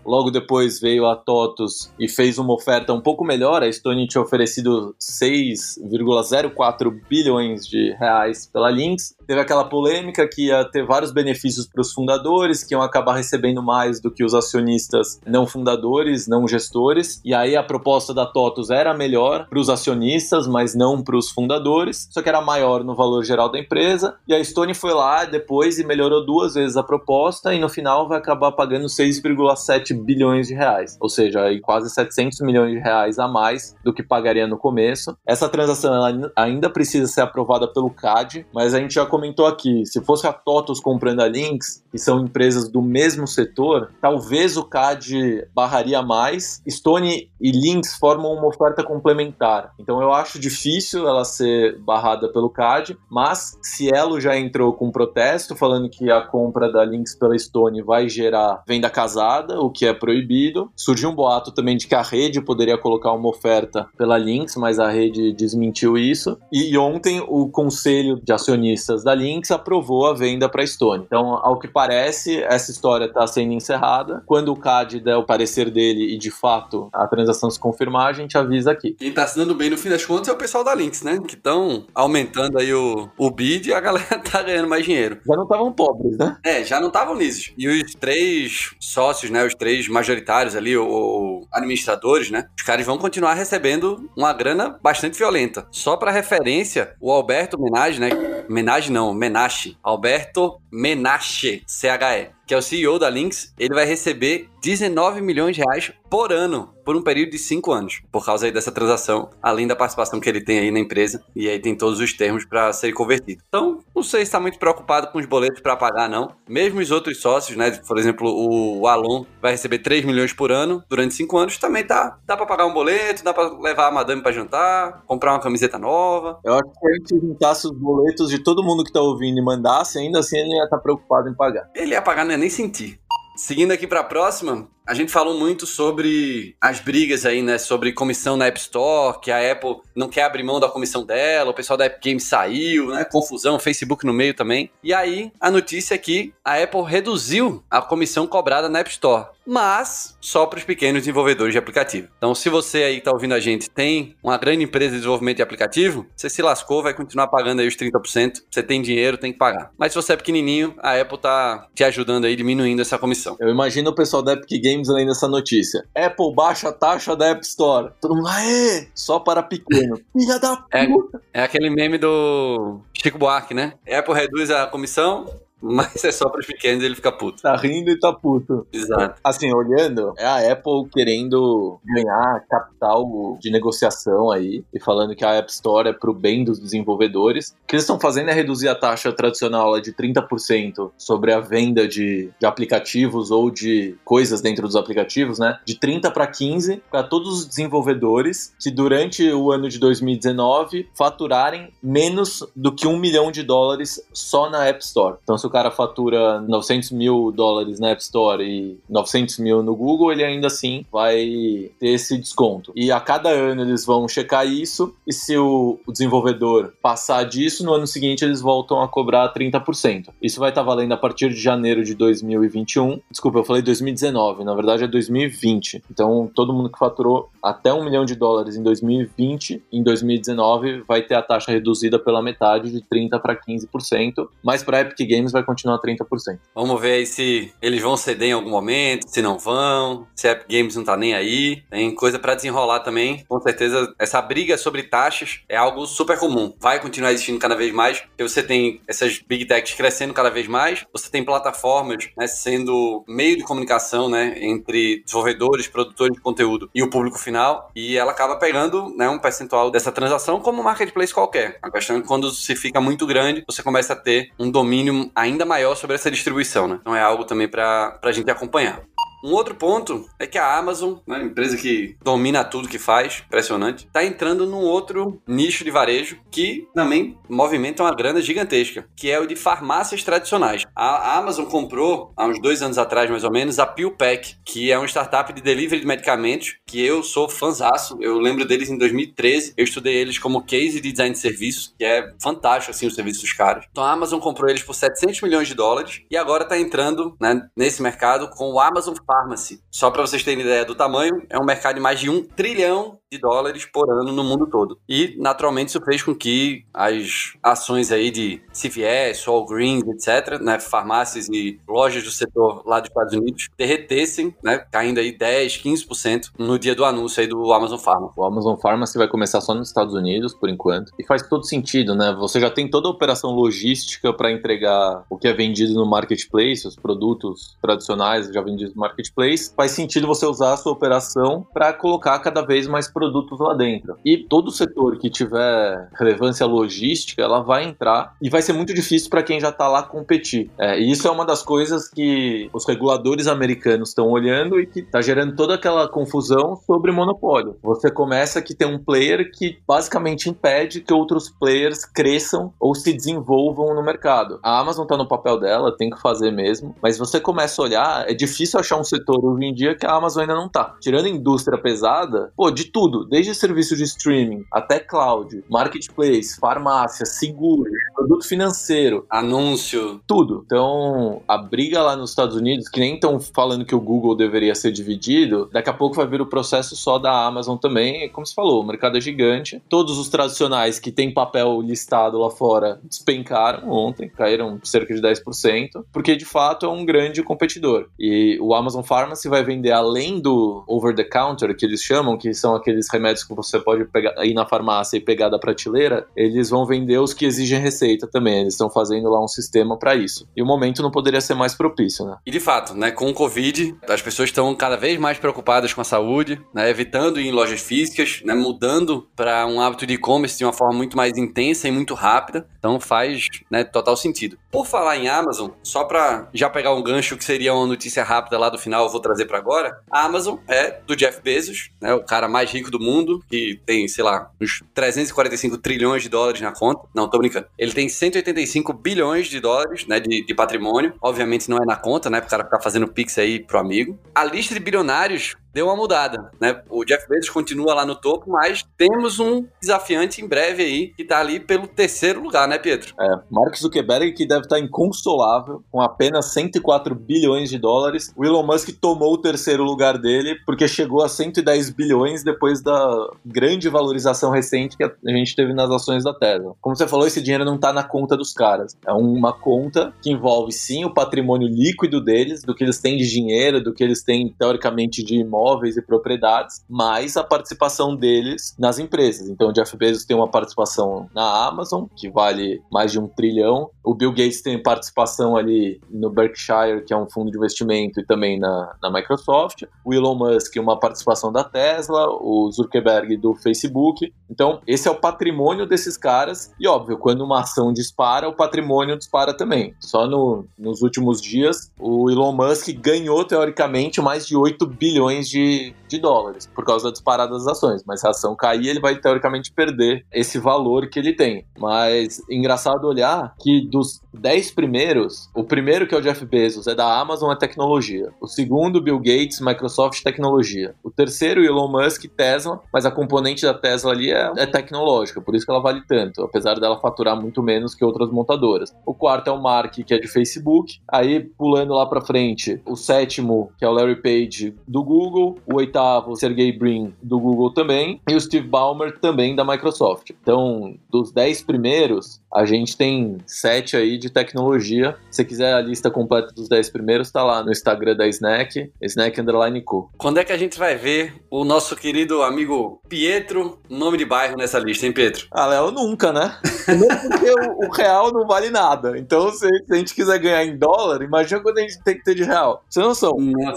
Logo 0.05 0.31
depois 0.31 0.79
veio 0.79 1.05
a 1.05 1.15
TOTUS 1.15 1.91
e 1.99 2.07
fez 2.07 2.37
uma 2.37 2.53
oferta 2.53 2.93
um 2.93 3.01
pouco 3.01 3.23
melhor. 3.23 3.63
A 3.63 3.71
Stone 3.71 4.07
tinha 4.07 4.21
oferecido 4.21 4.95
6,04 4.99 6.99
bilhões 7.09 7.67
de 7.67 7.91
reais 7.93 8.49
pela 8.51 8.69
Lynx. 8.69 9.15
Teve 9.27 9.39
aquela 9.39 9.63
polêmica 9.63 10.27
que 10.27 10.47
ia 10.47 10.65
ter 10.65 10.85
vários 10.85 11.11
benefícios 11.11 11.67
para 11.67 11.81
os 11.81 11.93
fundadores, 11.93 12.63
que 12.63 12.73
iam 12.73 12.81
acabar 12.81 13.15
recebendo 13.15 13.61
mais 13.61 14.01
do 14.01 14.11
que 14.11 14.23
os 14.23 14.33
acionistas 14.33 15.19
não 15.25 15.45
fundadores, 15.45 16.27
não 16.27 16.47
gestores. 16.47 17.21
E 17.23 17.33
aí 17.33 17.55
a 17.55 17.63
proposta 17.63 18.13
da 18.13 18.25
TOTUS 18.25 18.69
era 18.69 18.93
melhor 18.93 19.47
para 19.47 19.59
os 19.59 19.69
acionistas, 19.69 20.47
mas 20.47 20.75
não 20.75 21.03
para 21.03 21.17
os 21.17 21.29
fundadores, 21.29 22.07
só 22.11 22.21
que 22.21 22.29
era 22.29 22.41
maior 22.41 22.83
no 22.83 22.95
valor 22.95 23.23
geral 23.23 23.49
da 23.49 23.59
empresa. 23.59 24.15
E 24.27 24.33
a 24.33 24.43
Stone 24.43 24.73
foi 24.73 24.93
lá 24.93 25.25
depois 25.25 25.79
e 25.79 25.85
melhorou 25.85 26.25
duas 26.25 26.55
vezes 26.55 26.77
a 26.77 26.83
proposta 26.83 27.53
e 27.53 27.59
no 27.59 27.69
final 27.69 28.07
vai 28.07 28.17
acabar 28.17 28.51
pagando 28.51 28.87
6,7 28.87 29.90
bilhões 29.93 30.47
de 30.47 30.53
reais, 30.53 30.97
ou 30.99 31.09
seja, 31.09 31.41
quase 31.61 31.89
700 31.89 32.41
milhões 32.41 32.71
de 32.71 32.79
reais 32.79 33.19
a 33.19 33.27
mais 33.27 33.75
do 33.83 33.93
que 33.93 34.03
pagaria 34.03 34.47
no 34.47 34.57
começo. 34.57 35.15
Essa 35.25 35.49
transação 35.49 35.93
ainda 36.35 36.69
precisa 36.69 37.07
ser 37.07 37.21
aprovada 37.21 37.67
pelo 37.67 37.89
CAD, 37.89 38.45
mas 38.53 38.73
a 38.73 38.79
gente 38.79 38.93
já 38.93 39.05
comentou 39.05 39.45
aqui, 39.45 39.85
se 39.85 40.01
fosse 40.03 40.27
a 40.27 40.33
TOTOS 40.33 40.79
comprando 40.79 41.21
a 41.21 41.27
Lynx, 41.27 41.83
que 41.91 41.97
são 41.97 42.23
empresas 42.23 42.69
do 42.69 42.81
mesmo 42.81 43.27
setor, 43.27 43.91
talvez 44.01 44.57
o 44.57 44.63
CAD 44.63 45.47
barraria 45.53 46.01
mais. 46.01 46.61
Stone 46.69 47.29
e 47.39 47.51
Lynx 47.51 47.95
formam 47.95 48.33
uma 48.33 48.47
oferta 48.47 48.83
complementar. 48.83 49.73
Então 49.79 50.01
eu 50.01 50.13
acho 50.13 50.39
difícil 50.39 51.07
ela 51.07 51.25
ser 51.25 51.77
barrada 51.79 52.31
pelo 52.31 52.49
CAD, 52.49 52.97
mas 53.09 53.57
Cielo 53.61 54.19
já 54.19 54.37
entrou 54.37 54.73
com 54.73 54.87
um 54.87 54.91
protesto 54.91 55.55
falando 55.55 55.89
que 55.89 56.09
a 56.11 56.21
compra 56.21 56.71
da 56.71 56.83
Lynx 56.83 57.15
pela 57.15 57.37
Stone 57.37 57.81
vai 57.81 58.07
gerar 58.09 58.63
venda 58.67 58.89
casada, 58.89 59.59
o 59.59 59.69
que 59.69 59.80
que 59.81 59.85
é 59.87 59.93
proibido. 59.95 60.69
Surgiu 60.75 61.09
um 61.09 61.15
boato 61.15 61.51
também 61.51 61.75
de 61.75 61.87
que 61.87 61.95
a 61.95 62.03
rede 62.03 62.39
poderia 62.39 62.77
colocar 62.77 63.11
uma 63.13 63.27
oferta 63.27 63.89
pela 63.97 64.15
Lynx, 64.15 64.55
mas 64.55 64.77
a 64.77 64.87
rede 64.87 65.33
desmentiu 65.33 65.97
isso. 65.97 66.37
E 66.53 66.77
ontem 66.77 67.19
o 67.27 67.49
conselho 67.49 68.21
de 68.23 68.31
acionistas 68.31 69.03
da 69.03 69.15
Lynx 69.15 69.49
aprovou 69.49 70.05
a 70.05 70.13
venda 70.13 70.47
para 70.47 70.61
a 70.61 70.67
Stone. 70.67 71.03
Então, 71.07 71.33
ao 71.33 71.57
que 71.57 71.67
parece, 71.67 72.43
essa 72.43 72.69
história 72.69 73.05
está 73.05 73.25
sendo 73.25 73.53
encerrada. 73.53 74.21
Quando 74.27 74.53
o 74.53 74.55
CAD 74.55 74.99
der 74.99 75.15
o 75.15 75.23
parecer 75.23 75.71
dele 75.71 76.13
e 76.13 76.17
de 76.19 76.29
fato 76.29 76.87
a 76.93 77.07
transação 77.07 77.49
se 77.49 77.59
confirmar, 77.59 78.11
a 78.11 78.13
gente 78.13 78.37
avisa 78.37 78.69
aqui. 78.69 78.91
Quem 78.91 79.09
está 79.09 79.25
se 79.25 79.35
dando 79.35 79.55
bem 79.55 79.71
no 79.71 79.79
fim 79.79 79.89
das 79.89 80.05
contas 80.05 80.27
é 80.27 80.31
o 80.31 80.37
pessoal 80.37 80.63
da 80.63 80.75
Lynx, 80.75 81.01
né? 81.01 81.19
Que 81.27 81.33
estão 81.33 81.87
aumentando 81.95 82.59
aí 82.59 82.71
o, 82.71 83.09
o 83.17 83.31
bid 83.31 83.69
e 83.69 83.73
a 83.73 83.79
galera 83.79 84.05
tá 84.21 84.43
ganhando 84.43 84.69
mais 84.69 84.85
dinheiro. 84.85 85.17
Já 85.25 85.35
não 85.35 85.43
estavam 85.43 85.73
pobres, 85.73 86.15
né? 86.19 86.37
É, 86.43 86.63
já 86.63 86.79
não 86.79 86.89
estavam 86.89 87.15
nisso. 87.15 87.51
E 87.57 87.67
os 87.67 87.95
três 87.95 88.75
sócios, 88.79 89.31
né? 89.31 89.43
Os 89.43 89.55
três 89.55 89.70
majoritários 89.87 90.55
ali, 90.55 90.75
ou, 90.75 91.47
administradores, 91.51 92.29
né? 92.29 92.47
Os 92.57 92.63
caras 92.63 92.85
vão 92.85 92.97
continuar 92.97 93.33
recebendo 93.33 94.09
uma 94.15 94.33
grana 94.33 94.79
bastante 94.81 95.17
violenta. 95.17 95.67
Só 95.71 95.97
para 95.97 96.11
referência, 96.11 96.95
o 96.99 97.11
Alberto 97.11 97.59
Menage, 97.59 97.99
né? 97.99 98.09
Menage 98.49 98.91
não, 98.91 99.13
Menache. 99.13 99.77
Alberto 99.83 100.61
Menache, 100.71 101.63
CHE, 101.67 102.29
que 102.51 102.55
é 102.55 102.57
o 102.57 102.61
CEO 102.61 102.99
da 102.99 103.09
Lynx, 103.09 103.53
ele 103.57 103.73
vai 103.73 103.85
receber 103.85 104.49
19 104.61 105.21
milhões 105.21 105.55
de 105.55 105.61
reais 105.61 105.93
por 106.09 106.33
ano, 106.33 106.69
por 106.83 106.95
um 106.95 107.01
período 107.01 107.31
de 107.31 107.37
5 107.37 107.71
anos, 107.71 108.01
por 108.11 108.25
causa 108.25 108.45
aí 108.45 108.51
dessa 108.51 108.71
transação, 108.71 109.29
além 109.41 109.65
da 109.65 109.75
participação 109.75 110.19
que 110.19 110.27
ele 110.27 110.41
tem 110.41 110.59
aí 110.59 110.69
na 110.69 110.79
empresa, 110.79 111.23
e 111.33 111.47
aí 111.47 111.57
tem 111.57 111.73
todos 111.73 112.01
os 112.01 112.11
termos 112.11 112.43
para 112.43 112.73
ser 112.73 112.91
convertido. 112.91 113.41
Então, 113.47 113.79
não 113.95 114.03
sei 114.03 114.19
se 114.19 114.23
está 114.23 114.39
muito 114.39 114.59
preocupado 114.59 115.07
com 115.07 115.19
os 115.19 115.25
boletos 115.25 115.61
para 115.61 115.77
pagar, 115.77 116.09
não. 116.09 116.35
Mesmo 116.47 116.81
os 116.81 116.91
outros 116.91 117.21
sócios, 117.21 117.57
né, 117.57 117.71
por 117.87 117.97
exemplo, 117.97 118.29
o 118.29 118.85
Alon 118.87 119.23
vai 119.41 119.51
receber 119.51 119.79
3 119.79 120.03
milhões 120.03 120.33
por 120.33 120.51
ano 120.51 120.83
durante 120.89 121.13
5 121.15 121.37
anos, 121.37 121.57
também 121.57 121.85
tá, 121.85 122.19
dá 122.27 122.35
para 122.35 122.45
pagar 122.45 122.65
um 122.65 122.73
boleto, 122.73 123.23
dá 123.23 123.33
para 123.33 123.49
levar 123.57 123.87
a 123.87 123.91
madame 123.91 124.21
para 124.21 124.33
jantar, 124.33 125.01
comprar 125.07 125.31
uma 125.31 125.39
camiseta 125.39 125.79
nova. 125.79 126.39
Eu 126.43 126.55
acho 126.55 126.63
que 126.63 126.77
se 126.77 126.85
a 126.85 126.97
gente 126.97 127.27
juntasse 127.27 127.67
os 127.67 127.77
boletos 127.77 128.29
de 128.29 128.43
todo 128.43 128.61
mundo 128.63 128.83
que 128.83 128.91
tá 128.91 128.99
ouvindo 128.99 129.39
e 129.39 129.41
mandasse, 129.41 129.97
ainda 129.97 130.19
assim 130.19 130.37
ele 130.37 130.49
ia 130.49 130.65
estar 130.65 130.75
tá 130.75 130.83
preocupado 130.83 131.29
em 131.29 131.33
pagar. 131.33 131.69
Ele 131.73 131.91
ia 131.91 132.01
pagar, 132.01 132.27
ia 132.29 132.40
nem 132.41 132.49
sentir. 132.49 132.99
Seguindo 133.37 133.71
aqui 133.71 133.87
para 133.87 134.01
a 134.01 134.03
próxima, 134.03 134.67
a 134.85 134.93
gente 134.93 135.11
falou 135.11 135.37
muito 135.37 135.65
sobre 135.65 136.55
as 136.59 136.79
brigas 136.79 137.25
aí, 137.25 137.41
né? 137.41 137.57
Sobre 137.57 137.93
comissão 137.93 138.35
na 138.35 138.47
App 138.47 138.59
Store, 138.59 139.19
que 139.19 139.31
a 139.31 139.51
Apple 139.51 139.77
não 139.95 140.09
quer 140.09 140.23
abrir 140.23 140.43
mão 140.43 140.59
da 140.59 140.69
comissão 140.69 141.05
dela, 141.05 141.51
o 141.51 141.53
pessoal 141.53 141.77
da 141.77 141.85
Epic 141.85 142.03
Games 142.03 142.23
saiu, 142.23 142.87
né? 142.87 143.05
Confusão, 143.05 143.59
Facebook 143.59 144.05
no 144.05 144.13
meio 144.13 144.33
também. 144.33 144.69
E 144.83 144.93
aí, 144.93 145.31
a 145.39 145.51
notícia 145.51 145.95
é 145.95 145.97
que 145.97 146.33
a 146.43 146.61
Apple 146.61 146.83
reduziu 146.83 147.63
a 147.69 147.81
comissão 147.81 148.27
cobrada 148.27 148.67
na 148.69 148.79
App 148.79 148.89
Store 148.89 149.27
mas 149.45 150.17
só 150.21 150.45
para 150.45 150.59
os 150.59 150.63
pequenos 150.63 151.01
desenvolvedores 151.01 151.53
de 151.53 151.57
aplicativo. 151.57 152.07
Então, 152.17 152.33
se 152.33 152.49
você 152.49 152.83
aí 152.83 152.97
está 152.99 153.11
ouvindo 153.11 153.33
a 153.33 153.39
gente 153.39 153.69
tem 153.69 154.15
uma 154.23 154.37
grande 154.37 154.63
empresa 154.63 154.91
de 154.91 154.97
desenvolvimento 154.97 155.37
de 155.37 155.43
aplicativo, 155.43 156.05
você 156.15 156.29
se 156.29 156.41
lascou, 156.41 156.83
vai 156.83 156.93
continuar 156.93 157.27
pagando 157.27 157.59
aí 157.59 157.67
os 157.67 157.75
30%. 157.75 158.43
Você 158.49 158.63
tem 158.63 158.81
dinheiro, 158.81 159.17
tem 159.17 159.33
que 159.33 159.37
pagar. 159.37 159.71
Mas 159.77 159.91
se 159.91 159.95
você 159.95 160.13
é 160.13 160.15
pequenininho, 160.15 160.75
a 160.79 160.99
Apple 160.99 161.17
tá 161.17 161.67
te 161.73 161.83
ajudando 161.83 162.25
aí, 162.25 162.35
diminuindo 162.35 162.81
essa 162.81 162.97
comissão. 162.97 163.35
Eu 163.39 163.49
imagino 163.49 163.89
o 163.89 163.95
pessoal 163.95 164.21
da 164.21 164.33
Epic 164.33 164.61
Games 164.63 164.70
lendo 164.89 165.11
essa 165.11 165.27
notícia. 165.27 165.85
Apple 165.95 166.33
baixa 166.33 166.69
a 166.69 166.73
taxa 166.73 167.15
da 167.15 167.27
App 167.29 167.45
Store. 167.45 167.91
Todo 167.99 168.15
mundo, 168.15 168.27
aê! 168.27 168.87
Só 168.93 169.19
para 169.19 169.43
pequeno. 169.43 169.99
Filha 170.13 170.39
da 170.39 170.57
puta! 170.57 171.21
É, 171.33 171.41
é 171.41 171.43
aquele 171.43 171.69
meme 171.69 171.97
do 171.97 172.79
Chico 172.93 173.17
Buarque, 173.17 173.53
né? 173.53 173.73
Apple 173.91 174.13
reduz 174.13 174.49
a 174.51 174.67
comissão, 174.67 175.25
mas 175.61 176.03
é 176.03 176.11
só 176.11 176.29
para 176.29 176.39
os 176.39 176.45
pequenos 176.45 176.83
ele 176.83 176.95
fica 176.95 177.11
puto. 177.11 177.41
Tá 177.41 177.55
rindo 177.55 177.91
e 177.91 177.99
tá 177.99 178.11
puto. 178.11 178.65
Exato. 178.71 179.19
Assim, 179.23 179.53
olhando, 179.53 180.13
é 180.17 180.25
a 180.25 180.51
Apple 180.51 180.89
querendo 180.91 181.79
ganhar 181.85 182.43
capital 182.49 183.37
de 183.39 183.51
negociação 183.51 184.31
aí 184.31 184.63
e 184.73 184.79
falando 184.79 185.15
que 185.15 185.23
a 185.23 185.35
App 185.35 185.51
Store 185.51 185.89
é 185.89 185.93
pro 185.93 186.13
bem 186.13 186.43
dos 186.43 186.59
desenvolvedores. 186.59 187.55
O 187.63 187.67
que 187.67 187.75
eles 187.75 187.83
estão 187.83 187.99
fazendo 187.99 188.29
é 188.29 188.33
reduzir 188.33 188.67
a 188.67 188.75
taxa 188.75 189.11
tradicional 189.11 189.79
de 189.79 189.93
30% 189.93 190.91
sobre 190.97 191.33
a 191.33 191.39
venda 191.39 191.87
de, 191.87 192.31
de 192.39 192.45
aplicativos 192.45 193.31
ou 193.31 193.51
de 193.51 193.95
coisas 194.03 194.41
dentro 194.41 194.65
dos 194.67 194.75
aplicativos, 194.75 195.39
né? 195.39 195.59
De 195.65 195.75
30 195.75 196.09
para 196.11 196.27
15 196.27 196.81
para 196.89 197.03
todos 197.03 197.39
os 197.39 197.45
desenvolvedores 197.45 198.53
que 198.59 198.71
durante 198.71 199.31
o 199.31 199.51
ano 199.51 199.69
de 199.69 199.79
2019 199.79 200.89
faturarem 200.95 201.69
menos 201.81 202.43
do 202.55 202.73
que 202.73 202.87
um 202.87 202.97
milhão 202.97 203.31
de 203.31 203.43
dólares 203.43 204.01
só 204.13 204.49
na 204.49 204.65
App 204.65 204.83
Store. 204.83 205.17
Então, 205.23 205.37
se 205.37 205.45
cara 205.51 205.69
fatura 205.69 206.41
900 206.41 206.91
mil 206.91 207.31
dólares 207.31 207.79
na 207.79 207.89
App 207.89 208.01
Store 208.01 208.43
e 208.43 208.77
900 208.89 209.37
mil 209.39 209.61
no 209.61 209.75
Google, 209.75 210.11
ele 210.11 210.23
ainda 210.23 210.47
assim 210.47 210.85
vai 210.91 211.69
ter 211.79 211.89
esse 211.89 212.17
desconto. 212.17 212.71
E 212.75 212.91
a 212.91 212.99
cada 212.99 213.29
ano 213.29 213.61
eles 213.61 213.85
vão 213.85 214.07
checar 214.07 214.47
isso, 214.47 214.93
e 215.05 215.13
se 215.13 215.37
o, 215.37 215.79
desenvolvedor 215.87 216.73
passar 216.81 217.23
disso, 217.23 217.65
no 217.65 217.73
ano 217.73 217.85
seguinte 217.85 218.23
eles 218.23 218.41
voltam 218.41 218.81
a 218.81 218.87
cobrar 218.87 219.33
30%. 219.33 220.09
Isso 220.21 220.39
vai 220.39 220.49
estar 220.49 220.63
valendo 220.63 220.93
a 220.93 220.97
partir 220.97 221.29
de 221.29 221.39
janeiro 221.39 221.83
de 221.83 221.93
2021. 221.93 222.99
Desculpa, 223.09 223.39
eu 223.39 223.43
falei 223.43 223.61
2019, 223.61 224.43
na 224.43 224.53
verdade 224.53 224.83
é 224.83 224.87
2020. 224.87 225.83
Então 225.91 226.29
todo 226.33 226.53
mundo 226.53 226.71
que 226.71 226.79
faturou 226.79 227.29
até 227.43 227.73
um 227.73 227.83
milhão 227.83 228.05
de 228.05 228.15
dólares 228.15 228.55
em 228.55 228.63
2020, 228.63 229.63
em 229.71 229.83
2019 229.83 230.83
vai 230.87 231.01
ter 231.01 231.15
a 231.15 231.21
taxa 231.21 231.51
reduzida 231.51 231.99
pela 231.99 232.21
metade, 232.21 232.71
de 232.71 232.81
30% 232.81 233.19
para 233.19 233.35
15%, 233.35 234.27
mas 234.43 234.63
para 234.63 234.81
Epic 234.81 235.07
Games 235.09 235.31
vai 235.31 235.40
vai 235.41 235.45
continuar 235.45 235.79
30%. 235.79 236.39
Vamos 236.55 236.79
ver 236.79 236.93
aí 236.93 237.05
se 237.05 237.53
eles 237.61 237.81
vão 237.81 237.97
ceder 237.97 238.29
em 238.29 238.33
algum 238.33 238.49
momento, 238.49 239.07
se 239.07 239.21
não 239.21 239.37
vão, 239.37 240.07
se 240.15 240.27
a 240.27 240.31
Epic 240.31 240.49
Games 240.49 240.75
não 240.75 240.83
tá 240.83 240.95
nem 240.95 241.13
aí. 241.13 241.63
Tem 241.69 241.93
coisa 241.93 242.19
para 242.19 242.35
desenrolar 242.35 242.79
também. 242.81 243.25
Com 243.27 243.41
certeza, 243.41 243.93
essa 243.99 244.21
briga 244.21 244.57
sobre 244.57 244.83
taxas 244.83 245.41
é 245.49 245.57
algo 245.57 245.85
super 245.85 246.17
comum. 246.17 246.53
Vai 246.59 246.79
continuar 246.79 247.11
existindo 247.11 247.39
cada 247.39 247.55
vez 247.55 247.73
mais, 247.73 247.99
porque 248.01 248.23
você 248.23 248.43
tem 248.43 248.81
essas 248.87 249.19
big 249.19 249.45
techs 249.45 249.75
crescendo 249.75 250.13
cada 250.13 250.29
vez 250.29 250.47
mais, 250.47 250.85
você 250.93 251.09
tem 251.09 251.23
plataformas 251.23 252.09
né, 252.17 252.27
sendo 252.27 253.03
meio 253.07 253.37
de 253.37 253.43
comunicação 253.43 254.09
né, 254.09 254.35
entre 254.37 255.03
desenvolvedores, 255.03 255.67
produtores 255.67 256.15
de 256.15 256.21
conteúdo 256.21 256.69
e 256.73 256.83
o 256.83 256.89
público 256.89 257.17
final, 257.17 257.71
e 257.75 257.97
ela 257.97 258.11
acaba 258.11 258.35
pegando 258.35 258.95
né, 258.95 259.09
um 259.09 259.19
percentual 259.19 259.71
dessa 259.71 259.91
transação 259.91 260.39
como 260.39 260.63
marketplace 260.63 261.13
qualquer. 261.13 261.57
A 261.61 261.71
questão 261.71 261.97
é 261.97 262.01
que 262.01 262.07
quando 262.07 262.29
se 262.31 262.55
fica 262.55 262.79
muito 262.79 263.05
grande, 263.05 263.43
você 263.47 263.63
começa 263.63 263.93
a 263.93 263.95
ter 263.95 264.31
um 264.39 264.51
domínio 264.51 265.09
ainda 265.15 265.30
ainda 265.31 265.45
maior 265.45 265.75
sobre 265.75 265.95
essa 265.95 266.11
distribuição, 266.11 266.67
né? 266.67 266.79
Então 266.81 266.95
é 266.95 267.01
algo 267.01 267.23
também 267.23 267.47
para 267.47 267.99
a 268.01 268.11
gente 268.11 268.29
acompanhar. 268.29 268.81
Um 269.23 269.33
outro 269.33 269.55
ponto 269.55 270.05
é 270.17 270.25
que 270.25 270.37
a 270.37 270.57
Amazon, 270.57 270.95
né, 271.05 271.21
empresa 271.23 271.57
que 271.57 271.95
domina 272.03 272.43
tudo 272.43 272.67
que 272.67 272.79
faz, 272.79 273.23
impressionante, 273.27 273.85
está 273.85 274.03
entrando 274.03 274.45
num 274.45 274.61
outro 274.61 275.21
nicho 275.27 275.63
de 275.63 275.71
varejo 275.71 276.17
que 276.31 276.67
também 276.73 277.17
movimenta 277.29 277.83
uma 277.83 277.93
grana 277.93 278.21
gigantesca, 278.21 278.87
que 278.95 279.09
é 279.09 279.19
o 279.19 279.27
de 279.27 279.35
farmácias 279.35 280.03
tradicionais. 280.03 280.63
A 280.75 281.17
Amazon 281.17 281.45
comprou, 281.45 282.11
há 282.17 282.25
uns 282.25 282.41
dois 282.41 282.61
anos 282.61 282.77
atrás 282.77 283.09
mais 283.09 283.23
ou 283.23 283.31
menos, 283.31 283.59
a 283.59 283.65
PillPack, 283.65 284.37
que 284.43 284.71
é 284.71 284.77
uma 284.77 284.87
startup 284.87 285.31
de 285.33 285.41
delivery 285.41 285.81
de 285.81 285.87
medicamentos, 285.87 286.55
que 286.65 286.83
eu 286.83 287.03
sou 287.03 287.29
fãzaço. 287.29 287.97
Eu 288.01 288.19
lembro 288.19 288.45
deles 288.45 288.69
em 288.69 288.77
2013, 288.77 289.53
eu 289.55 289.63
estudei 289.63 289.95
eles 289.95 290.17
como 290.17 290.41
case 290.43 290.81
de 290.81 290.91
design 290.91 291.13
de 291.13 291.19
serviço, 291.19 291.73
que 291.77 291.85
é 291.85 292.11
fantástico 292.21 292.71
assim 292.71 292.87
o 292.87 292.91
serviço 292.91 293.21
dos 293.21 293.33
caras. 293.33 293.65
Então 293.71 293.83
a 293.83 293.91
Amazon 293.91 294.19
comprou 294.19 294.49
eles 294.49 294.63
por 294.63 294.73
700 294.73 295.21
milhões 295.21 295.47
de 295.47 295.53
dólares 295.53 296.01
e 296.09 296.17
agora 296.17 296.43
está 296.43 296.57
entrando 296.57 297.15
né, 297.19 297.41
nesse 297.55 297.81
mercado 297.81 298.29
com 298.29 298.51
o 298.51 298.59
Amazon 298.59 298.93
Pharmacy. 299.11 299.61
Só 299.69 299.91
para 299.91 300.01
vocês 300.01 300.23
terem 300.23 300.39
ideia 300.39 300.63
do 300.63 300.73
tamanho, 300.73 301.21
é 301.29 301.37
um 301.37 301.43
mercado 301.43 301.75
de 301.75 301.81
mais 301.81 301.99
de 301.99 302.09
um 302.09 302.23
trilhão 302.23 302.97
de 303.11 303.19
dólares 303.19 303.65
por 303.65 303.91
ano 303.91 304.13
no 304.13 304.23
mundo 304.23 304.47
todo. 304.47 304.79
E, 304.87 305.17
naturalmente, 305.19 305.67
isso 305.67 305.81
fez 305.81 306.01
com 306.01 306.15
que 306.15 306.63
as 306.73 307.33
ações 307.43 307.91
aí 307.91 308.09
de 308.09 308.41
CVS, 308.53 309.27
Walgreens, 309.27 309.83
etc., 309.85 310.39
né, 310.39 310.57
farmácias 310.59 311.27
e 311.27 311.59
lojas 311.67 312.03
do 312.03 312.09
setor 312.09 312.63
lá 312.65 312.79
dos 312.79 312.89
Estados 312.89 313.13
Unidos, 313.13 313.49
derretessem, 313.57 314.33
né, 314.41 314.59
caindo 314.71 314.99
aí 314.99 315.11
10, 315.11 315.57
15% 315.57 316.31
no 316.39 316.57
dia 316.57 316.73
do 316.73 316.85
anúncio 316.85 317.19
aí 317.19 317.27
do 317.27 317.51
Amazon 317.51 317.77
Pharma. 317.77 318.13
O 318.15 318.23
Amazon 318.23 318.55
Pharmacy 318.55 318.97
vai 318.97 319.09
começar 319.09 319.41
só 319.41 319.53
nos 319.53 319.67
Estados 319.67 319.93
Unidos, 319.93 320.33
por 320.33 320.47
enquanto, 320.49 320.93
e 320.97 321.03
faz 321.05 321.21
todo 321.27 321.45
sentido, 321.45 321.93
né? 321.93 322.15
Você 322.17 322.39
já 322.39 322.49
tem 322.49 322.69
toda 322.69 322.87
a 322.87 322.91
operação 322.91 323.31
logística 323.31 324.13
para 324.13 324.31
entregar 324.31 325.03
o 325.09 325.17
que 325.17 325.27
é 325.27 325.33
vendido 325.33 325.73
no 325.73 325.85
marketplace, 325.85 326.65
os 326.65 326.77
produtos 326.77 327.57
tradicionais 327.61 328.31
já 328.31 328.41
vendidos 328.41 328.73
no 328.73 328.79
marketplace. 328.79 329.53
Faz 329.53 329.71
sentido 329.71 330.07
você 330.07 330.25
usar 330.25 330.53
a 330.53 330.57
sua 330.57 330.71
operação 330.71 331.45
para 331.53 331.73
colocar 331.73 332.17
cada 332.19 332.41
vez 332.41 332.67
mais 332.67 332.87
produtos 332.87 333.00
lá 333.39 333.53
dentro. 333.53 333.95
E 334.05 334.17
todo 334.17 334.51
setor 334.51 334.97
que 334.97 335.09
tiver 335.09 335.89
relevância 335.97 336.45
logística, 336.45 337.21
ela 337.21 337.41
vai 337.41 337.63
entrar 337.63 338.15
e 338.21 338.29
vai 338.29 338.41
ser 338.41 338.53
muito 338.53 338.73
difícil 338.73 339.09
para 339.09 339.23
quem 339.23 339.39
já 339.39 339.49
está 339.49 339.67
lá 339.67 339.83
competir. 339.83 340.49
É, 340.59 340.79
e 340.79 340.91
isso 340.91 341.07
é 341.07 341.11
uma 341.11 341.25
das 341.25 341.41
coisas 341.41 341.87
que 341.89 342.49
os 342.53 342.65
reguladores 342.65 343.27
americanos 343.27 343.89
estão 343.89 344.09
olhando 344.09 344.59
e 344.59 344.65
que 344.65 344.79
está 344.79 345.01
gerando 345.01 345.35
toda 345.35 345.55
aquela 345.55 345.87
confusão 345.87 346.55
sobre 346.55 346.91
monopólio. 346.91 347.57
Você 347.63 347.89
começa 347.89 348.41
que 348.41 348.55
tem 348.55 348.67
um 348.67 348.79
player 348.79 349.31
que 349.31 349.59
basicamente 349.67 350.29
impede 350.29 350.81
que 350.81 350.93
outros 350.93 351.29
players 351.29 351.85
cresçam 351.85 352.53
ou 352.59 352.75
se 352.75 352.93
desenvolvam 352.93 353.73
no 353.73 353.83
mercado. 353.83 354.39
A 354.43 354.59
Amazon 354.59 354.83
está 354.83 354.97
no 354.97 355.07
papel 355.07 355.39
dela, 355.39 355.75
tem 355.75 355.89
que 355.89 356.01
fazer 356.01 356.31
mesmo, 356.31 356.75
mas 356.81 356.97
você 356.97 357.19
começa 357.19 357.61
a 357.61 357.65
olhar, 357.65 358.09
é 358.09 358.13
difícil 358.13 358.59
achar 358.59 358.77
um 358.77 358.83
setor 358.83 359.23
hoje 359.23 359.45
em 359.45 359.53
dia 359.53 359.75
que 359.75 359.85
a 359.85 359.95
Amazon 359.95 360.21
ainda 360.21 360.35
não 360.35 360.47
está. 360.47 360.75
Tirando 360.79 361.07
indústria 361.07 361.57
pesada, 361.57 362.31
pô, 362.35 362.51
de 362.51 362.65
tudo 362.65 362.90
tudo, 362.91 363.05
desde 363.05 363.33
serviço 363.33 363.75
de 363.75 363.83
streaming 363.83 364.43
até 364.51 364.79
cloud, 364.79 365.43
marketplace, 365.49 366.37
farmácia, 366.39 367.05
seguro, 367.05 367.63
produto 367.95 368.27
financeiro, 368.27 369.05
anúncio, 369.09 370.01
tudo. 370.05 370.43
Então, 370.45 371.21
a 371.27 371.37
briga 371.37 371.81
lá 371.81 371.95
nos 371.95 372.09
Estados 372.09 372.35
Unidos, 372.35 372.67
que 372.67 372.79
nem 372.79 372.95
estão 372.95 373.19
falando 373.19 373.65
que 373.65 373.75
o 373.75 373.79
Google 373.79 374.15
deveria 374.15 374.53
ser 374.53 374.71
dividido, 374.71 375.49
daqui 375.51 375.69
a 375.69 375.73
pouco 375.73 375.95
vai 375.95 376.07
vir 376.07 376.21
o 376.21 376.25
processo 376.25 376.75
só 376.75 376.99
da 376.99 377.25
Amazon 377.25 377.57
também. 377.57 378.09
Como 378.09 378.25
você 378.25 378.33
falou, 378.33 378.61
o 378.61 378.67
mercado 378.67 378.97
é 378.97 379.01
gigante. 379.01 379.61
Todos 379.69 379.97
os 379.97 380.09
tradicionais 380.09 380.79
que 380.79 380.91
têm 380.91 381.13
papel 381.13 381.61
listado 381.61 382.17
lá 382.17 382.29
fora 382.29 382.79
despencaram 382.83 383.69
ontem, 383.69 384.09
caíram 384.09 384.59
cerca 384.63 384.93
de 384.93 385.01
10%, 385.01 385.85
porque 385.93 386.15
de 386.15 386.25
fato 386.25 386.65
é 386.65 386.69
um 386.69 386.85
grande 386.85 387.23
competidor. 387.23 387.87
E 387.99 388.37
o 388.41 388.53
Amazon 388.53 388.83
Pharmacy 388.83 389.29
vai 389.29 389.43
vender 389.43 389.71
além 389.71 390.19
do 390.19 390.63
over 390.67 390.93
the 390.95 391.03
counter, 391.03 391.55
que 391.55 391.65
eles 391.65 391.81
chamam, 391.81 392.17
que 392.17 392.33
são 392.33 392.55
aqueles 392.55 392.80
remédios 392.89 393.23
que 393.23 393.33
você 393.33 393.59
pode 393.59 393.85
pegar, 393.85 394.13
ir 394.25 394.33
na 394.33 394.45
farmácia 394.45 394.97
e 394.97 395.01
pegar 395.01 395.29
da 395.29 395.39
prateleira, 395.39 396.07
eles 396.15 396.49
vão 396.49 396.65
vender 396.65 396.99
os 396.99 397.13
que 397.13 397.25
exigem 397.25 397.59
receita 397.59 398.07
também. 398.07 398.41
Eles 398.41 398.53
estão 398.53 398.69
fazendo 398.69 399.09
lá 399.09 399.23
um 399.23 399.27
sistema 399.27 399.77
para 399.77 399.95
isso. 399.95 400.27
E 400.35 400.41
o 400.41 400.45
momento 400.45 400.81
não 400.81 400.91
poderia 400.91 401.21
ser 401.21 401.33
mais 401.33 401.53
propício, 401.53 402.05
né? 402.05 402.17
E 402.25 402.31
de 402.31 402.39
fato, 402.39 402.73
né, 402.73 402.91
com 402.91 403.09
o 403.09 403.13
Covid, 403.13 403.75
as 403.87 404.01
pessoas 404.01 404.29
estão 404.29 404.53
cada 404.55 404.77
vez 404.77 404.99
mais 404.99 405.17
preocupadas 405.17 405.73
com 405.73 405.81
a 405.81 405.83
saúde, 405.83 406.41
né, 406.53 406.69
evitando 406.69 407.19
ir 407.19 407.27
em 407.27 407.31
lojas 407.31 407.61
físicas, 407.61 408.21
né, 408.23 408.33
mudando 408.33 409.07
para 409.15 409.45
um 409.45 409.61
hábito 409.61 409.85
de 409.85 409.93
e-commerce 409.93 410.37
de 410.37 410.45
uma 410.45 410.53
forma 410.53 410.73
muito 410.73 410.97
mais 410.97 411.17
intensa 411.17 411.67
e 411.67 411.71
muito 411.71 411.93
rápida. 411.93 412.47
Então 412.57 412.79
faz 412.79 413.27
né, 413.49 413.63
total 413.63 413.95
sentido. 413.95 414.37
Por 414.51 414.65
falar 414.65 414.97
em 414.97 415.07
Amazon, 415.07 415.51
só 415.63 415.83
para 415.83 416.29
já 416.33 416.49
pegar 416.49 416.73
um 416.73 416.81
gancho 416.81 417.17
que 417.17 417.23
seria 417.23 417.53
uma 417.53 417.67
notícia 417.67 418.03
rápida 418.03 418.37
lá 418.37 418.49
do 418.49 418.57
final, 418.57 418.85
eu 418.85 418.91
vou 418.91 418.99
trazer 418.99 419.25
para 419.25 419.37
agora. 419.37 419.81
A 419.91 420.05
Amazon 420.05 420.37
é 420.47 420.79
do 420.85 420.95
Jeff 420.95 421.21
Bezos, 421.21 421.71
né, 421.79 421.93
o 421.93 422.03
cara 422.03 422.27
mais 422.27 422.51
rico 422.51 422.70
do 422.71 422.79
mundo, 422.79 423.23
que 423.29 423.59
tem, 423.65 423.87
sei 423.87 424.03
lá, 424.03 424.31
uns 424.39 424.63
345 424.73 425.57
trilhões 425.57 426.03
de 426.03 426.09
dólares 426.09 426.41
na 426.41 426.51
conta. 426.51 426.87
Não, 426.95 427.09
tô 427.09 427.17
brincando. 427.17 427.47
Ele 427.57 427.71
tem 427.71 427.87
185 427.87 428.73
bilhões 428.73 429.27
de 429.27 429.39
dólares, 429.39 429.85
né, 429.85 429.99
de, 429.99 430.25
de 430.25 430.33
patrimônio. 430.33 430.93
Obviamente 431.01 431.49
não 431.49 431.57
é 431.57 431.65
na 431.65 431.75
conta, 431.75 432.09
né, 432.09 432.19
pro 432.21 432.29
cara 432.29 432.43
ficar 432.43 432.61
fazendo 432.61 432.87
pix 432.87 433.17
aí 433.17 433.39
pro 433.39 433.59
amigo. 433.59 433.99
A 434.15 434.23
lista 434.23 434.53
de 434.53 434.59
bilionários 434.59 435.35
deu 435.53 435.67
uma 435.67 435.75
mudada, 435.75 436.31
né? 436.39 436.61
O 436.69 436.83
Jeff 436.85 437.07
Bezos 437.07 437.29
continua 437.29 437.73
lá 437.73 437.85
no 437.85 437.95
topo, 437.95 438.29
mas 438.29 438.65
temos 438.77 439.19
um 439.19 439.45
desafiante 439.61 440.21
em 440.21 440.27
breve 440.27 440.63
aí 440.63 440.87
que 440.95 441.03
tá 441.03 441.19
ali 441.19 441.39
pelo 441.39 441.67
terceiro 441.67 442.21
lugar, 442.21 442.47
né, 442.47 442.57
Pedro? 442.57 442.93
É, 442.99 443.07
Mark 443.29 443.55
Zuckerberg 443.55 444.13
que 444.13 444.25
deve 444.25 444.41
estar 444.41 444.59
inconsolável 444.59 445.63
com 445.71 445.81
apenas 445.81 446.33
104 446.33 446.95
bilhões 446.95 447.49
de 447.49 447.57
dólares. 447.57 448.13
O 448.15 448.25
Elon 448.25 448.43
Musk 448.43 448.69
tomou 448.79 449.13
o 449.13 449.17
terceiro 449.17 449.63
lugar 449.63 449.97
dele 449.97 450.35
porque 450.45 450.67
chegou 450.67 451.03
a 451.03 451.09
110 451.09 451.69
bilhões 451.71 452.23
depois 452.23 452.61
da 452.61 453.09
grande 453.25 453.69
valorização 453.69 454.31
recente 454.31 454.77
que 454.77 454.83
a 454.83 454.91
gente 455.11 455.35
teve 455.35 455.53
nas 455.53 455.69
ações 455.69 456.03
da 456.03 456.13
Tesla. 456.13 456.53
Como 456.61 456.75
você 456.75 456.87
falou, 456.87 457.05
esse 457.05 457.21
dinheiro 457.21 457.45
não 457.45 457.57
tá 457.57 457.73
na 457.73 457.83
conta 457.83 458.15
dos 458.15 458.33
caras. 458.33 458.75
É 458.85 458.93
uma 458.93 459.33
conta 459.33 459.93
que 460.01 460.11
envolve 460.11 460.51
sim 460.51 460.85
o 460.85 460.93
patrimônio 460.93 461.47
líquido 461.47 462.01
deles, 462.01 462.43
do 462.43 462.55
que 462.55 462.63
eles 462.63 462.79
têm 462.79 462.97
de 462.97 463.09
dinheiro, 463.09 463.61
do 463.61 463.73
que 463.73 463.83
eles 463.83 464.03
têm 464.03 464.33
teoricamente 464.37 465.03
de 465.03 465.15
imóveis 465.15 465.40
imóveis 465.41 465.75
e 465.75 465.81
propriedades, 465.81 466.63
mais 466.69 467.17
a 467.17 467.23
participação 467.23 467.95
deles 467.95 468.55
nas 468.59 468.77
empresas. 468.77 469.27
Então, 469.27 469.49
o 469.49 469.53
Jeff 469.53 469.75
Bezos 469.75 470.05
tem 470.05 470.15
uma 470.15 470.29
participação 470.29 471.09
na 471.13 471.47
Amazon, 471.47 471.85
que 471.95 472.09
vale 472.09 472.61
mais 472.71 472.91
de 472.91 472.99
um 472.99 473.07
trilhão. 473.07 473.69
O 473.83 473.95
Bill 473.95 474.11
Gates 474.11 474.41
tem 474.41 474.61
participação 474.61 475.35
ali 475.35 475.81
no 475.89 476.09
Berkshire, 476.09 476.85
que 476.85 476.93
é 476.93 476.97
um 476.97 477.09
fundo 477.09 477.31
de 477.31 477.37
investimento, 477.37 477.99
e 477.99 478.05
também 478.05 478.39
na, 478.39 478.75
na 478.81 478.91
Microsoft. 478.91 479.63
O 479.83 479.93
Elon 479.93 480.15
Musk, 480.15 480.55
uma 480.57 480.79
participação 480.79 481.31
da 481.31 481.43
Tesla. 481.43 482.07
O 482.09 482.49
Zuckerberg 482.51 483.17
do 483.17 483.33
Facebook. 483.35 484.13
Então, 484.29 484.61
esse 484.67 484.87
é 484.87 484.91
o 484.91 484.95
patrimônio 484.95 485.65
desses 485.65 485.97
caras. 485.97 486.53
E, 486.59 486.67
óbvio, 486.67 486.97
quando 486.97 487.21
uma 487.21 487.41
ação 487.41 487.73
dispara, 487.73 488.29
o 488.29 488.33
patrimônio 488.33 488.97
dispara 488.97 489.33
também. 489.33 489.73
Só 489.79 490.07
no, 490.07 490.45
nos 490.57 490.81
últimos 490.81 491.21
dias, 491.21 491.71
o 491.79 492.09
Elon 492.09 492.31
Musk 492.31 492.69
ganhou, 492.73 493.23
teoricamente, 493.23 494.01
mais 494.01 494.27
de 494.27 494.35
8 494.35 494.65
bilhões 494.67 495.30
de, 495.33 495.73
de 495.91 495.99
dólares 495.99 496.49
por 496.53 496.65
causa 496.65 496.85
da 496.85 496.91
disparada 496.91 497.31
das 497.31 497.47
ações. 497.47 497.83
Mas 497.85 498.01
se 498.01 498.07
a 498.07 498.11
ação 498.11 498.35
cair, 498.35 498.67
ele 498.67 498.79
vai 498.79 498.95
teoricamente 498.95 499.51
perder 499.51 500.05
esse 500.11 500.39
valor 500.39 500.89
que 500.89 500.97
ele 500.97 501.13
tem. 501.13 501.45
Mas 501.57 502.21
engraçado 502.29 502.87
olhar 502.87 503.35
que 503.39 503.61
dos 503.69 504.01
10 504.13 504.51
primeiros, 504.51 505.29
o 505.35 505.43
primeiro 505.43 505.87
que 505.87 505.93
é 505.93 505.97
o 505.97 506.01
Jeff 506.01 506.25
Bezos 506.25 506.67
é 506.67 506.75
da 506.75 506.99
Amazon 506.99 507.31
é 507.31 507.35
tecnologia. 507.35 508.11
O 508.19 508.27
segundo, 508.27 508.81
Bill 508.81 508.99
Gates, 508.99 509.39
Microsoft, 509.41 510.01
tecnologia. 510.03 510.75
O 510.83 510.89
terceiro, 510.89 511.43
Elon 511.43 511.67
Musk, 511.67 512.05
Tesla, 512.15 512.61
mas 512.73 512.85
a 512.85 512.91
componente 512.91 513.43
da 513.43 513.53
Tesla 513.53 513.91
ali 513.91 514.11
é, 514.11 514.31
é 514.37 514.45
tecnológica, 514.45 515.21
por 515.21 515.35
isso 515.35 515.45
que 515.45 515.51
ela 515.51 515.61
vale 515.61 515.81
tanto, 515.87 516.23
apesar 516.23 516.59
dela 516.59 516.79
faturar 516.79 517.19
muito 517.19 517.43
menos 517.43 517.75
que 517.75 517.83
outras 517.83 518.09
montadoras. 518.09 518.73
O 518.85 518.93
quarto 518.93 519.29
é 519.29 519.33
o 519.33 519.41
Mark, 519.41 519.73
que 519.73 519.93
é 519.93 519.99
de 519.99 520.07
Facebook. 520.07 520.79
Aí, 520.87 521.19
pulando 521.19 521.73
lá 521.73 521.85
para 521.85 522.01
frente, 522.01 522.61
o 522.65 522.75
sétimo, 522.75 523.51
que 523.57 523.65
é 523.65 523.67
o 523.67 523.71
Larry 523.71 524.01
Page 524.01 524.55
do 524.67 524.83
Google 524.83 525.31
o 525.45 525.55
oitavo, 525.55 525.80
Sergey 526.15 526.51
Brin, 526.51 526.93
do 527.01 527.19
Google 527.19 527.51
também, 527.51 527.99
e 528.07 528.15
o 528.15 528.21
Steve 528.21 528.47
Ballmer 528.47 528.99
também 528.99 529.35
da 529.35 529.43
Microsoft. 529.43 530.11
Então, 530.21 530.75
dos 530.89 531.11
dez 531.11 531.41
primeiros, 531.41 532.20
a 532.33 532.45
gente 532.45 532.77
tem 532.77 533.17
sete 533.25 533.75
aí 533.75 533.97
de 533.97 534.09
tecnologia. 534.09 534.95
Se 535.09 535.23
quiser 535.25 535.53
a 535.53 535.61
lista 535.61 535.91
completa 535.91 536.33
dos 536.33 536.47
dez 536.47 536.69
primeiros, 536.69 537.11
tá 537.11 537.23
lá 537.23 537.43
no 537.43 537.51
Instagram 537.51 537.95
da 537.95 538.07
Snack, 538.07 538.71
Snack 538.81 539.19
Underline 539.19 539.61
Co. 539.61 539.89
Quando 539.97 540.19
é 540.19 540.23
que 540.23 540.31
a 540.31 540.37
gente 540.37 540.57
vai 540.57 540.75
ver 540.75 541.13
o 541.29 541.43
nosso 541.43 541.75
querido 541.75 542.21
amigo 542.23 542.81
Pietro, 542.87 543.59
nome 543.69 543.97
de 543.97 544.05
bairro 544.05 544.37
nessa 544.37 544.59
lista, 544.59 544.85
hein, 544.85 544.93
Pedro? 544.93 545.27
Ah, 545.31 545.45
Léo, 545.45 545.71
nunca, 545.71 546.11
né? 546.13 546.37
Primeiro 546.65 546.95
porque 547.01 547.31
o, 547.31 547.67
o, 547.67 547.71
real 547.71 548.11
não 548.11 548.25
vale 548.25 548.49
nada. 548.49 548.97
Então, 548.97 549.31
se, 549.31 549.47
se, 549.47 549.73
a 549.73 549.75
gente 549.75 549.93
quiser 549.93 550.19
ganhar 550.19 550.45
em 550.45 550.57
dólar, 550.57 551.01
imagina 551.01 551.41
quando 551.41 551.57
a 551.57 551.61
gente 551.61 551.81
tem 551.83 551.95
que 551.95 552.03
ter 552.03 552.15
de 552.15 552.23
real. 552.23 552.63
Você 552.69 552.79
não 552.79 552.93
são? 552.93 553.11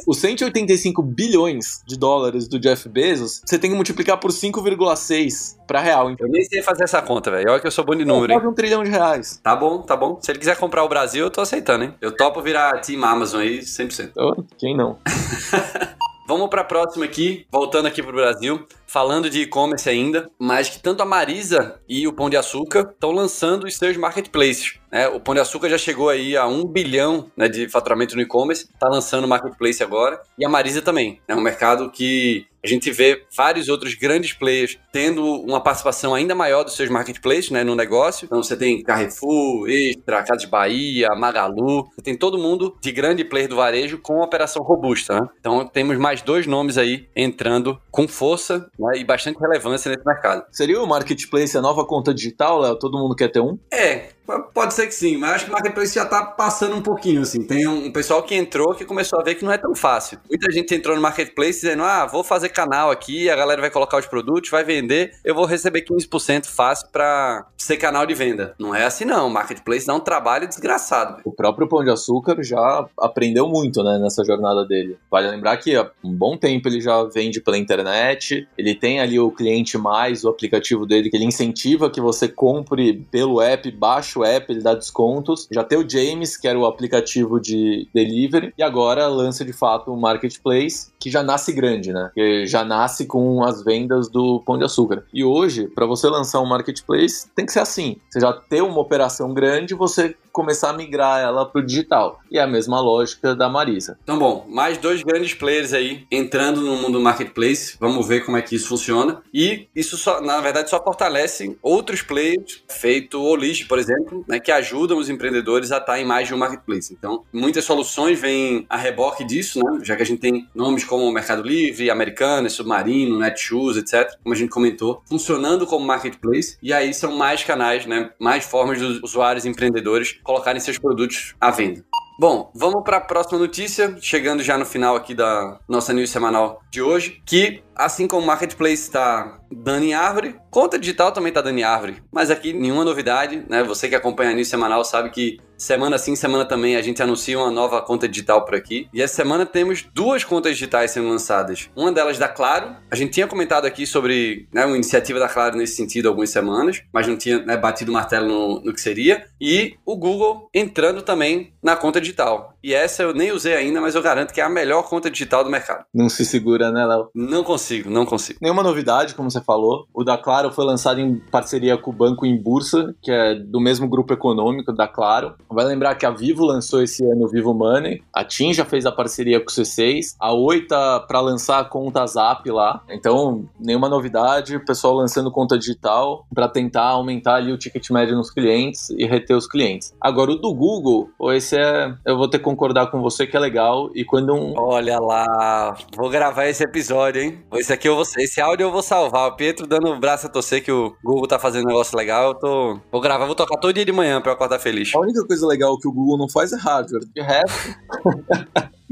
Os 0.06 0.18
185 0.18 1.02
bilhões 1.02 1.82
de 1.87 1.98
dólares 1.98 2.48
do 2.48 2.58
Jeff 2.58 2.88
Bezos, 2.88 3.42
você 3.44 3.58
tem 3.58 3.70
que 3.70 3.76
multiplicar 3.76 4.18
por 4.18 4.30
5,6 4.30 5.56
para 5.66 5.80
real. 5.80 6.10
Então. 6.10 6.26
Eu 6.26 6.32
nem 6.32 6.44
sei 6.44 6.62
fazer 6.62 6.84
essa 6.84 7.00
conta, 7.02 7.30
velho. 7.30 7.50
Olha 7.50 7.60
que 7.60 7.66
eu 7.66 7.70
sou 7.70 7.84
bom 7.84 7.94
de 7.94 8.04
número, 8.04 8.32
hein? 8.32 8.38
Trilhão 8.64 8.83
de 8.83 8.88
reais. 8.88 9.38
Tá 9.42 9.55
bom, 9.55 9.83
tá 9.83 9.94
bom. 9.94 10.18
Se 10.22 10.31
ele 10.33 10.38
quiser 10.38 10.57
comprar 10.57 10.83
o 10.85 10.88
Brasil, 10.88 11.27
eu 11.27 11.31
tô 11.31 11.42
aceitando, 11.42 11.85
hein? 11.85 11.94
Eu 12.00 12.16
topo 12.16 12.40
virar 12.40 12.81
Team 12.81 13.05
Amazon 13.05 13.42
aí 13.42 13.59
100%. 13.59 14.12
Oh, 14.16 14.42
quem 14.57 14.74
não? 14.74 14.98
Vamos 16.27 16.48
para 16.48 16.62
a 16.62 16.64
próxima 16.64 17.05
aqui, 17.05 17.46
voltando 17.53 17.87
aqui 17.87 18.03
para 18.03 18.11
o 18.11 18.14
Brasil, 18.14 18.66
falando 18.94 19.28
de 19.28 19.40
e-commerce 19.40 19.90
ainda, 19.90 20.30
mas 20.38 20.68
que 20.68 20.78
tanto 20.78 21.02
a 21.02 21.04
Marisa 21.04 21.80
e 21.88 22.07
o 22.07 22.12
Pão 22.12 22.30
de 22.30 22.37
Açúcar 22.37 22.92
estão 22.92 23.11
lançando 23.11 23.64
os 23.64 23.76
seus 23.76 23.96
marketplaces. 23.96 24.78
Né? 24.88 25.09
O 25.09 25.18
Pão 25.18 25.35
de 25.35 25.40
Açúcar 25.40 25.68
já 25.68 25.76
chegou 25.76 26.09
aí 26.09 26.37
a 26.37 26.46
um 26.46 26.64
bilhão 26.64 27.28
né, 27.37 27.48
de 27.48 27.68
faturamento 27.68 28.14
no 28.14 28.22
e-commerce, 28.22 28.68
está 28.72 28.88
lançando 28.88 29.24
o 29.24 29.28
marketplace 29.28 29.83
agora, 29.83 30.22
e 30.38 30.46
a 30.46 30.48
Marisa 30.48 30.80
também. 30.80 31.20
É 31.26 31.35
um 31.35 31.40
mercado 31.40 31.90
que 31.90 32.46
a 32.64 32.66
gente 32.66 32.90
vê 32.90 33.22
vários 33.37 33.68
outros 33.68 33.94
grandes 33.94 34.33
players 34.33 34.78
tendo 34.90 35.22
uma 35.42 35.61
participação 35.61 36.14
ainda 36.14 36.35
maior 36.35 36.64
dos 36.64 36.74
seus 36.74 36.88
marketplaces 36.88 37.50
né, 37.50 37.62
no 37.62 37.74
negócio. 37.74 38.24
Então 38.24 38.42
você 38.42 38.57
tem 38.57 38.83
Carrefour, 38.83 39.68
Extra, 39.68 40.22
Casas 40.22 40.46
Bahia, 40.46 41.09
Magalu, 41.14 41.85
você 41.94 42.00
tem 42.00 42.16
todo 42.16 42.38
mundo 42.38 42.74
de 42.80 42.90
grande 42.90 43.22
player 43.22 43.50
do 43.50 43.57
varejo 43.57 43.98
com 43.98 44.22
operação 44.22 44.62
robusta. 44.62 45.20
Né? 45.20 45.28
Então 45.38 45.66
temos 45.66 45.98
mais 45.98 46.22
dois 46.22 46.46
nomes 46.46 46.78
aí 46.78 47.07
entrando 47.14 47.78
com 47.90 48.09
força 48.09 48.70
né, 48.85 48.99
e 48.99 49.05
bastante 49.05 49.38
relevância 49.38 49.90
nesse 49.90 50.05
mercado. 50.05 50.44
Seria 50.51 50.81
o 50.81 50.87
marketplace 50.87 51.57
a 51.57 51.62
nova 51.62 51.85
conta 51.85 52.12
digital, 52.14 52.61
Léo? 52.61 52.79
Todo 52.79 52.99
mundo 52.99 53.14
quer 53.14 53.29
ter 53.29 53.40
um? 53.40 53.59
É, 53.73 54.09
Pode 54.54 54.72
ser 54.72 54.87
que 54.87 54.94
sim, 54.94 55.16
mas 55.16 55.32
acho 55.32 55.44
que 55.44 55.50
o 55.50 55.52
marketplace 55.52 55.94
já 55.94 56.06
tá 56.06 56.24
passando 56.24 56.74
um 56.74 56.82
pouquinho, 56.82 57.20
assim. 57.20 57.42
Tem 57.42 57.66
um, 57.66 57.92
pessoal 57.92 58.22
que 58.22 58.34
entrou 58.34 58.74
que 58.74 58.84
começou 58.84 59.20
a 59.20 59.22
ver 59.22 59.34
que 59.34 59.44
não 59.44 59.52
é 59.52 59.58
tão 59.58 59.74
fácil. 59.74 60.18
Muita 60.28 60.50
gente 60.50 60.74
entrou 60.74 60.96
no 60.96 61.02
marketplace 61.02 61.60
dizendo, 61.60 61.82
ah, 61.82 62.06
vou 62.06 62.24
fazer 62.24 62.48
canal 62.48 62.90
aqui, 62.90 63.28
a 63.28 63.37
galera 63.37 63.60
vai 63.60 63.70
colocar 63.70 63.98
os 63.98 64.06
produtos, 64.06 64.50
vai 64.50 64.64
vender, 64.64 65.12
eu 65.24 65.34
vou 65.34 65.44
receber 65.44 65.82
15% 65.82 66.46
fácil 66.46 66.88
para 66.90 67.46
ser 67.56 67.76
canal 67.76 68.06
de 68.06 68.14
venda. 68.14 68.54
Não 68.58 68.74
é 68.74 68.84
assim 68.84 69.04
não, 69.04 69.28
marketplace 69.28 69.87
dá 69.87 69.94
um 69.94 70.00
trabalho 70.00 70.48
desgraçado. 70.48 71.20
O 71.24 71.32
próprio 71.32 71.68
Pão 71.68 71.84
de 71.84 71.90
Açúcar 71.90 72.42
já 72.42 72.87
aprendeu 72.98 73.46
muito, 73.48 73.82
né, 73.82 73.98
nessa 73.98 74.24
jornada 74.24 74.64
dele. 74.64 74.96
Vale 75.10 75.28
lembrar 75.28 75.56
que 75.58 75.76
há 75.76 75.90
um 76.02 76.12
bom 76.12 76.37
tempo 76.37 76.68
ele 76.68 76.80
já 76.80 77.04
vende 77.04 77.40
pela 77.40 77.58
internet, 77.58 78.48
ele 78.56 78.74
tem 78.74 79.00
ali 79.00 79.18
o 79.18 79.30
cliente 79.30 79.76
mais, 79.76 80.24
o 80.24 80.28
aplicativo 80.30 80.87
dele, 80.87 81.10
que 81.10 81.16
ele 81.16 81.26
incentiva 81.26 81.90
que 81.90 82.00
você 82.00 82.26
compre 82.26 83.06
pelo 83.10 83.40
app, 83.40 83.70
baixa 83.70 84.13
app, 84.22 84.53
ele 84.53 84.61
dá 84.61 84.74
descontos. 84.74 85.48
Já 85.50 85.64
tem 85.64 85.79
o 85.79 85.88
James, 85.88 86.37
que 86.37 86.46
era 86.46 86.59
o 86.59 86.66
aplicativo 86.66 87.40
de 87.40 87.88
delivery, 87.94 88.53
e 88.59 88.62
agora 88.62 89.07
lança 89.09 89.44
de 89.44 89.53
fato 89.53 89.90
o 89.90 89.96
marketplace, 89.96 90.92
que 91.00 91.11
já 91.11 91.22
nasce 91.22 91.53
grande, 91.53 91.92
né? 91.92 92.11
Que 92.14 92.46
já 92.46 92.64
nasce 92.64 93.07
com 93.07 93.42
as 93.42 93.64
vendas 93.64 94.11
do 94.11 94.40
Pão 94.40 94.59
de 94.59 94.64
Açúcar. 94.64 95.05
E 95.12 95.24
hoje, 95.24 95.68
para 95.68 95.87
você 95.87 96.09
lançar 96.09 96.40
um 96.40 96.46
marketplace, 96.46 97.29
tem 97.35 97.46
que 97.46 97.53
ser 97.53 97.61
assim. 97.61 97.96
Você 98.11 98.20
já 98.20 98.33
ter 98.33 98.62
uma 98.62 98.81
operação 98.81 99.33
grande, 99.33 99.74
você 99.74 100.14
começar 100.35 100.70
a 100.70 100.73
migrar 100.73 101.20
ela 101.20 101.47
para 101.47 101.61
o 101.61 101.64
digital. 101.64 102.20
E 102.29 102.38
é 102.38 102.42
a 102.42 102.47
mesma 102.47 102.81
lógica 102.81 103.37
da 103.37 103.49
Marisa. 103.49 103.97
Então, 104.03 104.18
bom, 104.18 104.44
mais 104.49 104.77
dois 104.77 105.01
grandes 105.05 105.33
players 105.33 105.73
aí 105.73 106.05
entrando 106.11 106.61
no 106.61 106.75
mundo 106.75 106.94
do 106.94 107.01
marketplace. 107.01 107.77
Vamos 107.79 108.07
ver 108.07 108.25
como 108.25 108.37
é 108.37 108.42
que 108.42 108.57
isso 108.57 108.66
funciona. 108.66 109.23
E 109.33 109.68
isso, 109.75 109.97
só, 109.97 110.20
na 110.20 110.40
verdade, 110.40 110.68
só 110.68 110.83
fortalece 110.83 111.57
outros 111.62 112.03
players, 112.03 112.64
feito 112.68 113.23
o 113.23 113.37
List, 113.37 113.68
por 113.68 113.79
exemplo, 113.79 114.25
né, 114.27 114.40
que 114.40 114.51
ajudam 114.51 114.99
os 114.99 115.09
empreendedores 115.09 115.70
a 115.70 115.79
estar 115.79 116.01
em 116.01 116.05
mais 116.05 116.27
de 116.27 116.35
um 116.35 116.38
marketplace. 116.38 116.92
Então, 116.92 117.23
muitas 117.33 117.64
soluções 117.64 118.18
vêm 118.18 118.66
a 118.68 118.77
reboque 118.77 119.23
disso, 119.23 119.61
né, 119.64 119.79
já 119.85 119.94
que 119.94 120.03
a 120.03 120.07
gente 120.07 120.18
tem 120.18 120.49
nomes 120.53 120.83
como 120.83 121.11
Mercado 121.12 121.42
Livre, 121.42 121.90
Americana, 121.90 122.49
Submarino, 122.49 123.20
Netshoes, 123.20 123.77
etc., 123.77 124.18
como 124.20 124.35
a 124.35 124.38
gente 124.38 124.51
comentou, 124.51 125.01
funcionando 125.07 125.64
como 125.64 125.87
marketplace. 125.87 126.59
E 126.61 126.73
aí 126.73 126.92
são 126.92 127.16
mais 127.16 127.44
canais, 127.44 127.87
né, 127.87 128.11
mais 128.18 128.44
formas 128.44 128.81
dos 128.81 129.01
usuários 129.01 129.47
empreendedores 129.47 130.18
colocarem 130.24 130.60
seus 130.60 130.78
produtos 130.78 131.37
à 131.40 131.50
venda. 131.52 131.84
Bom, 132.18 132.50
vamos 132.54 132.82
para 132.84 132.98
a 132.98 133.00
próxima 133.00 133.38
notícia, 133.38 133.96
chegando 134.00 134.42
já 134.42 134.56
no 134.56 134.64
final 134.64 134.94
aqui 134.96 135.14
da 135.14 135.58
nossa 135.68 135.92
news 135.92 136.10
semanal 136.10 136.62
de 136.70 136.80
hoje, 136.80 137.20
que 137.26 137.62
assim 137.74 138.06
como 138.06 138.22
o 138.22 138.26
marketplace 138.26 138.82
está 138.82 139.38
dando 139.50 139.84
em 139.84 139.94
árvore, 139.94 140.37
conta 140.50 140.78
digital 140.78 141.12
também 141.12 141.28
está 141.28 141.40
dando 141.40 141.58
em 141.58 141.62
árvore. 141.62 142.02
Mas 142.12 142.30
aqui 142.30 142.52
nenhuma 142.52 142.84
novidade, 142.84 143.44
né? 143.48 143.62
Você 143.62 143.88
que 143.88 143.94
acompanha 143.94 144.30
a 144.30 144.34
news 144.34 144.48
semanal 144.48 144.84
sabe 144.84 145.10
que 145.10 145.38
semana 145.56 145.96
sim, 145.98 146.16
semana 146.16 146.44
também 146.44 146.76
a 146.76 146.82
gente 146.82 147.02
anuncia 147.02 147.38
uma 147.38 147.50
nova 147.50 147.80
conta 147.80 148.08
digital 148.08 148.44
por 148.44 148.54
aqui. 148.54 148.88
E 148.92 149.00
essa 149.00 149.14
semana 149.14 149.46
temos 149.46 149.84
duas 149.94 150.24
contas 150.24 150.52
digitais 150.52 150.90
sendo 150.90 151.08
lançadas. 151.08 151.70
Uma 151.76 151.92
delas 151.92 152.18
da 152.18 152.28
Claro. 152.28 152.76
A 152.90 152.96
gente 152.96 153.12
tinha 153.12 153.26
comentado 153.26 153.64
aqui 153.64 153.87
sobre 153.87 154.48
né, 154.52 154.64
uma 154.64 154.74
iniciativa 154.74 155.18
da 155.18 155.28
Claro 155.28 155.56
nesse 155.56 155.76
sentido 155.76 156.08
algumas 156.08 156.30
semanas, 156.30 156.82
mas 156.92 157.06
não 157.06 157.16
tinha 157.16 157.38
né, 157.38 157.56
batido 157.56 157.90
o 157.90 157.94
martelo 157.94 158.26
no, 158.26 158.60
no 158.60 158.72
que 158.72 158.80
seria. 158.80 159.24
E 159.40 159.74
o 159.84 159.96
Google 159.96 160.48
entrando 160.52 161.02
também 161.02 161.54
na 161.62 161.76
conta 161.76 162.00
digital. 162.00 162.53
E 162.64 162.74
essa 162.74 163.03
eu 163.03 163.12
nem 163.12 163.31
usei 163.31 163.55
ainda, 163.55 163.81
mas 163.81 163.94
eu 163.94 164.03
garanto 164.03 164.33
que 164.33 164.40
é 164.40 164.44
a 164.44 164.48
melhor 164.48 164.88
conta 164.88 165.11
digital 165.11 165.44
do 165.44 165.50
mercado. 165.50 165.85
Não 165.94 166.09
se 166.09 166.24
segura, 166.24 166.72
né, 166.72 166.87
Léo? 166.87 167.11
Não 167.14 167.44
consigo 167.44 167.90
não 167.90 168.05
consigo. 168.05 168.38
Nenhuma 168.42 168.62
novidade, 168.62 169.14
como 169.14 169.31
você 169.31 169.40
falou. 169.40 169.87
O 169.94 170.03
da 170.03 170.18
Claro 170.18 170.53
foi 170.53 170.64
lançado 170.64 171.00
em 171.00 171.16
parceria 171.31 171.77
com 171.77 171.90
o 171.90 171.94
Banco 171.94 172.27
em 172.27 172.37
Bursa, 172.37 172.94
que 173.03 173.11
é 173.11 173.35
do 173.35 173.61
mesmo 173.61 173.88
grupo 173.88 174.12
econômico 174.12 174.72
da 174.72 174.88
Claro. 174.88 175.35
Vai 175.48 175.64
lembrar 175.64 175.94
que 175.94 176.07
a 176.07 176.11
Vivo 176.11 176.44
lançou 176.44 176.83
esse 176.83 177.05
ano 177.05 177.24
o 177.24 177.29
Vivo 177.29 177.55
Money, 177.55 178.03
a 178.12 178.24
TIM 178.24 178.53
já 178.53 178.64
fez 178.64 178.87
a 178.87 178.92
parceria 178.92 179.40
com 179.40 179.46
o 179.46 179.55
C6, 179.55 180.14
a 180.20 180.33
Oi 180.33 180.62
tá 180.62 181.00
para 181.00 181.20
lançar 181.20 181.61
a 181.61 181.64
conta 181.64 182.07
Zap 182.07 182.48
lá. 182.50 182.83
Então, 182.88 183.48
nenhuma 183.59 183.88
novidade, 183.88 184.57
o 184.57 184.64
pessoal 184.64 184.94
lançando 184.94 185.31
conta 185.31 185.59
digital 185.59 186.27
para 186.35 186.48
tentar 186.48 186.88
aumentar 186.88 187.37
ali 187.37 187.53
o 187.53 187.59
ticket 187.59 187.90
médio 187.90 188.16
nos 188.16 188.31
clientes 188.31 188.90
e 188.90 189.05
reter 189.07 189.37
os 189.37 189.46
clientes. 189.46 189.94
Agora, 190.00 190.33
o 190.33 190.37
do 190.37 190.55
Google, 190.55 191.11
esse 191.33 191.57
é. 191.57 191.94
Eu 192.07 192.16
vou 192.16 192.29
ter 192.29 192.38
concordar 192.54 192.86
com 192.90 193.00
você 193.02 193.26
que 193.26 193.36
é 193.36 193.40
legal. 193.40 193.90
E 193.94 194.04
quando 194.04 194.32
um. 194.32 194.54
Olha 194.56 194.98
lá, 195.00 195.76
vou 195.96 196.08
gravar 196.08 196.46
esse 196.46 196.62
episódio, 196.62 197.20
hein? 197.20 197.42
Esse 197.54 197.72
aqui 197.72 197.88
eu 197.88 197.96
vou. 197.96 198.04
Esse 198.18 198.40
áudio 198.40 198.64
eu 198.64 198.72
vou 198.72 198.82
salvar. 198.82 199.28
O 199.28 199.36
Pietro 199.36 199.66
dando 199.66 199.88
o 199.88 199.98
braço 199.98 200.26
a 200.26 200.30
torcer 200.30 200.62
que 200.62 200.70
o 200.70 200.94
Google 201.04 201.26
tá 201.26 201.38
fazendo 201.38 201.64
um 201.64 201.68
negócio 201.68 201.96
legal. 201.96 202.28
Eu 202.28 202.34
tô. 202.34 202.80
Vou 202.90 203.00
gravar, 203.00 203.26
vou 203.26 203.34
tocar 203.34 203.58
todo 203.58 203.74
dia 203.74 203.84
de 203.84 203.92
manhã 203.92 204.20
pra 204.20 204.30
eu 204.30 204.34
acordar 204.34 204.58
feliz. 204.58 204.94
A 204.94 205.00
única 205.00 205.26
coisa 205.26 205.46
legal 205.46 205.76
que 205.78 205.88
o 205.88 205.92
Google 205.92 206.16
não 206.16 206.28
faz 206.28 206.52
é 206.52 206.56
hardware. 206.56 207.04
De 207.12 207.20
resto. 207.20 207.74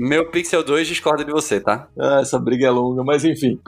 Meu 0.05 0.29
Pixel 0.29 0.65
2 0.65 0.89
discorda 0.89 1.25
de 1.25 1.31
você, 1.31 1.61
tá? 1.61 1.87
Ah, 1.97 2.19
essa 2.21 2.37
briga 2.37 2.67
é 2.67 2.71
longa, 2.71 3.05
mas 3.05 3.25
enfim. 3.25 3.61